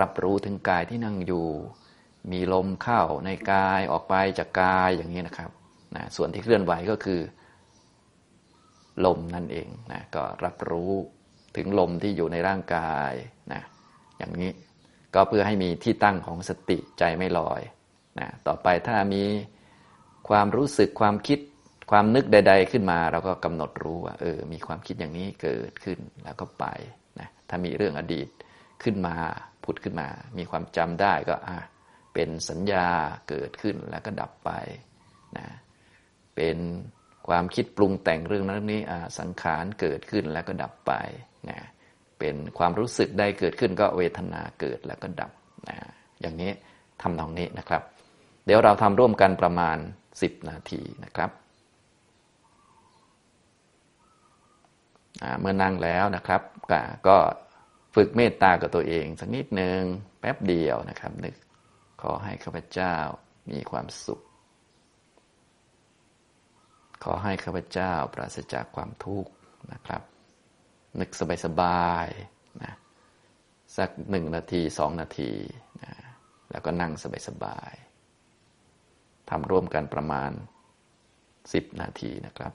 [0.00, 1.46] รับรู้ถึงกายที่นั่งอยู่
[2.32, 5.50] มีลมเข้าในกายออกไปจากกายอย่างนี้นะครับ
[5.96, 7.20] นะส่วนที่เคลื่อนไหวก็คือ
[9.06, 10.92] ลมนั่นเองนะก็รับรู้
[11.56, 13.12] ถึงลมที่อยู่ในร่างกาย
[13.52, 13.62] นะ
[14.18, 14.50] อย่างนี้
[15.14, 17.60] ก็เพื่อให้มีที่ตั้งของสติใจไม่ลอย
[18.20, 19.24] นะต่อไปถ้ามี
[20.28, 21.38] ความรู้สึกความคิด
[21.90, 26.64] ความนึกใด ๆ ขึ้นมาเราก็กำหนดรู้ว่า เออ มีความคิดอย่างนี้เกิดขึ้นแล้วก็ไป
[27.20, 28.28] นะถ้ามีเรื่องอดีต
[28.82, 29.14] ขึ้นมา
[29.64, 31.58] พุดขึ้นมา มีความจำได้ก็อะ
[32.14, 32.86] เป็นสัญญา
[33.28, 34.50] เกิดขึ้นแล้วก็ดับไป
[35.38, 35.46] นะ
[36.36, 36.58] เป็น
[37.28, 38.82] ความคิดปรุงแต่งเรื่องนั้นนี้
[39.18, 40.92] สังขารเกิดขึ้นแล้วก็ดับไป
[41.50, 41.58] นะ
[42.18, 45.32] เป็นความรู้สึกได้เกิดขึ้นก็เวทนาเกิดแล้วก็ดับ
[45.68, 45.76] นะ
[46.20, 46.52] อย่างนี้
[47.02, 47.82] ทำนองนี้นะครับ
[48.44, 49.76] เดี๋ยวเราทำร่วมกันประมาณ
[50.12, 51.30] 10 นาทีนะครับ
[55.40, 56.42] เมื่อนั่งแล้วนะครับ
[57.08, 57.16] ก็
[57.94, 59.80] ฝึกเมตตากับตัวเองสักนิดหนึ่ง
[60.20, 61.34] แป๊บเดียวนะครับ นึก
[62.02, 62.96] ขอให้ข้าพเจ้า
[63.50, 64.20] มีความสุข
[67.04, 69.32] ขอให้ข้าพเจ้าปราศจากความทุกข์
[69.72, 70.02] นะครับ
[71.00, 71.10] นึก
[71.44, 72.72] สบายๆนะ
[73.76, 75.32] สักหนึ่งนาทีสองนาที
[75.82, 75.94] นะ
[76.50, 76.92] แล้วก็นั่ง
[77.28, 77.72] สบาย
[79.30, 80.30] ทำร่วมกันประมาณ
[81.06, 82.52] 10 นาทีนะครับ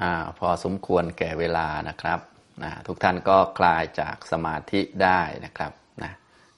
[0.00, 0.02] อ
[0.38, 2.20] พอสมควรแก่เวลานะครับ
[2.62, 5.72] นะทุกท่านก็คลายจากสมาธิได้นะครับ
[6.02, 6.12] นะ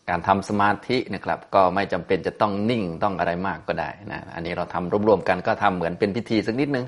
[0.08, 6.86] การทำสมาธินะครับ ก็ไม่จำเป็นจะต้องนิ่งต้องอะไรมากก็ได้นะอันนี้เราทำรวมๆกันก็ทำเหมือนเป็นพิธีสักนิดนึง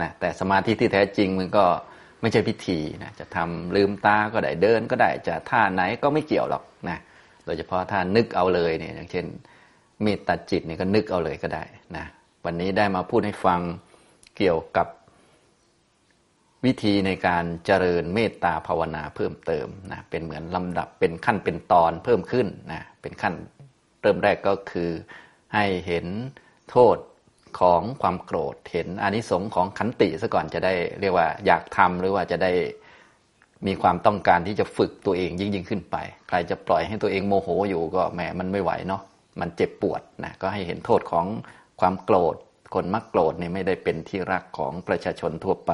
[0.00, 1.64] นะแต่สมาธิที่แท้จริงมันก็
[2.26, 6.98] ไม่ใช่พิธีนะจะทำลืมตาก็ได้เดินก็ได้จะท่าไหนก็ไม่เกี่ยวหรอกนะ
[7.44, 9.26] โดยเฉพาะถ้านึกเอาเลยเนี่ยอย่างเช่น
[10.02, 11.64] เมตตาจิตเนี่ยก็นึกเอาเลยก็ได้
[11.96, 12.06] นะ
[12.44, 13.60] วันนี้ได้มาพูดให้ฟัง
[14.36, 14.88] เกี่ยวกับ
[16.64, 23.34] วิธีในการเจริญเมตตาภาวนาเพิ่มเติมนะเป็นเหมือนลำดับเป็นขั้นเป็นตอนเพิ่มขึ้นนะเป็นขั้น
[24.02, 24.90] เริ่มแรกก็คือ
[25.54, 26.06] ให้เห็น
[26.70, 26.96] โทษ
[27.58, 32.52] ของความโกรธเห็นอานิสงส์ของขันติซะก่อนจะได้เรียกว่าอยากทำหรือว่าจะได้
[33.66, 35.96] มีความต้องการที่จะฝึกตัวเองยิ่งยิ่งขึ้นไป
[36.28, 39.02] ใครจะปล่อยให้ตัวเองโมโหอยู่ก็แหมมันไม่ไหวเนาะ
[39.40, 41.26] มันเจ็บปวดนะก็ให้เห็นโทษของ
[41.80, 42.36] ความโกรธ
[42.74, 45.72] คนมักโกรธเนี่ยไม่ได้เป็นที่รักของประชาชนทั่วไป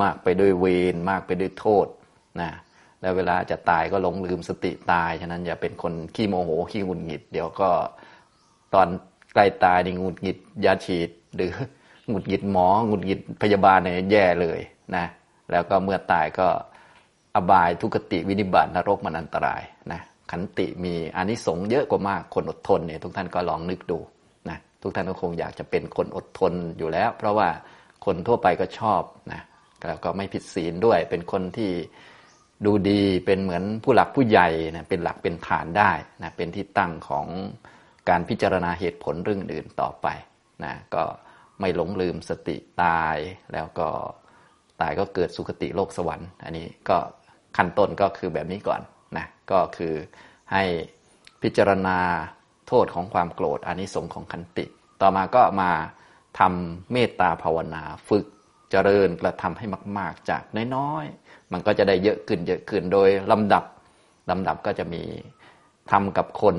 [0.00, 1.86] มากไปด้วยเวรมากไปด้วยโทษ
[2.40, 2.50] นะ
[3.00, 7.68] แล้วเวลาจะตายก็หลงลืมสติตาย ฉะนั้นอย่าเป็นคนขี้โมโหขี้หงุดหงิด เดี๋ยวก็
[8.74, 8.88] ตอน
[9.38, 11.50] ล้ตายนี่หงุดหงิดยาฉีด หรือ
[12.08, 14.60] หงุดหงิดหมอหงุดหงิดพยาบาลเนี่ยแย่เลย
[14.96, 15.06] นะ
[15.50, 16.48] แล้วก็เมื่อตายก็
[17.34, 19.62] อบายทุกติวินิบาตนรกมันอันตราย
[19.92, 23.98] นะขันติมีอานิสงส์เยอะกว่ามากคนอดทนเนี่ยทุกท่านก็ลองนึกดู
[24.48, 27.48] นะทุกท่านก็คงอยากจะเป็นคนอดทนอยู่แล้ว เพราะว่า
[28.04, 29.42] คนทั่วไปก็ชอบนะ
[29.86, 31.70] แล้วก็ไม่ผิดศีลด้วย เป็นคนที่
[32.66, 35.90] ดูดีเป็นเหมือนผู้หลักผู้ใหญ่นะเป็นหลักเป็นฐานได้
[36.22, 37.26] นะเป็นที่ตั้งของ
[38.08, 40.06] การพิจารณาเหตุผลเรื่องอื่นต่อไป
[40.64, 41.04] นะก็
[41.60, 43.16] ไม่หลงลืมสติตาย
[43.52, 43.88] แล้วก็
[44.80, 46.98] ตายก็เกิดสุคติโลกสวรรค์ อันนี้ก็
[47.56, 48.80] ขั้นต้นก็คือแบบนี้ก่อน
[49.16, 49.94] นะก็คือ
[50.52, 50.64] ให้
[51.42, 51.98] พิจารณา
[52.68, 54.64] โทษของความโกรธอานิสงส์ของขันติ
[55.00, 55.70] ต่อมาก็มา
[56.38, 58.26] ทำเมตตาภาวนาฝึก
[58.70, 59.66] เจริญกระทำให้
[59.98, 60.42] มาก ๆ จาก
[60.76, 63.64] น้อยๆ มันก็จะได้เยอะขึ้นเยอะขึ้นโดยลำดับ
[64.30, 65.02] ลำดับก็จะมี
[65.90, 66.56] ทำกับคน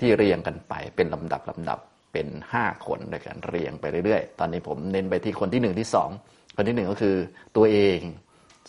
[0.00, 1.78] ที่เรียงกันไปเป็นลำดับลำดับ
[2.12, 6.10] เป็นห้าคนด้วยกันเรียงไปเรื่อยๆ ตอนนี้ผมเน้นไปที่คนที่หนึ่งที่สอง
[6.56, 7.16] คนที่หนึ่งก็คือ
[7.56, 7.98] ตัวเอง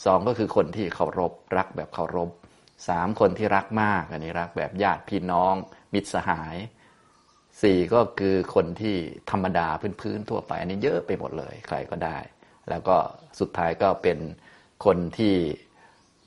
[0.06, 2.30] สองก็คือคนที่เคารพรักแบบเคารพ
[2.90, 5.54] สามคนที่รักมากอันนี้รักแบบญาติพี่น้อง
[5.94, 6.56] มิตรสหาย
[7.62, 8.96] สี่ก็คือคนที่
[9.32, 9.68] ธรรมดา
[10.02, 12.18] พื้นๆทั่วไป อันนี้เยอะไปหมดเลยใครก็ได้
[12.70, 12.96] แล้วก็
[13.40, 14.18] สุดท้ายก็เป็น
[14.86, 15.36] คนที่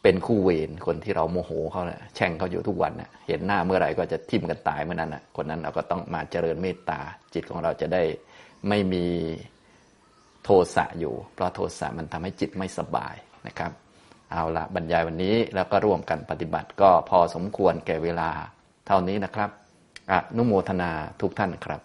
[0.03, 7.01] เป็นคู่เวรคนที่เราโมโหเขาเนะแช่งเขาอยู่ทุกวันนะเห็นหน้าเมื่อไหร่ก็จะทิ่มกันตายเมื่อนั้นนะคนนั้นเราก็ต้องมาเจริญเมตตา
[7.35, 8.03] จิตของเราจะได้
[8.69, 9.07] ไม่มี
[10.45, 13.15] โทสะอยู่ เพราะโทสะมันทำให้จิตไม่สบาย
[13.47, 13.73] นะครับ
[14.33, 18.31] เอาละบรรยายวันนี้แล้วก็ร่วมกันปฏิบัติก็พอสมควรแก่เวลา
[18.87, 19.51] เท่านี้นะครับ
[20.13, 20.91] อนุโมทนา
[21.21, 21.81] ทุกท่านครับ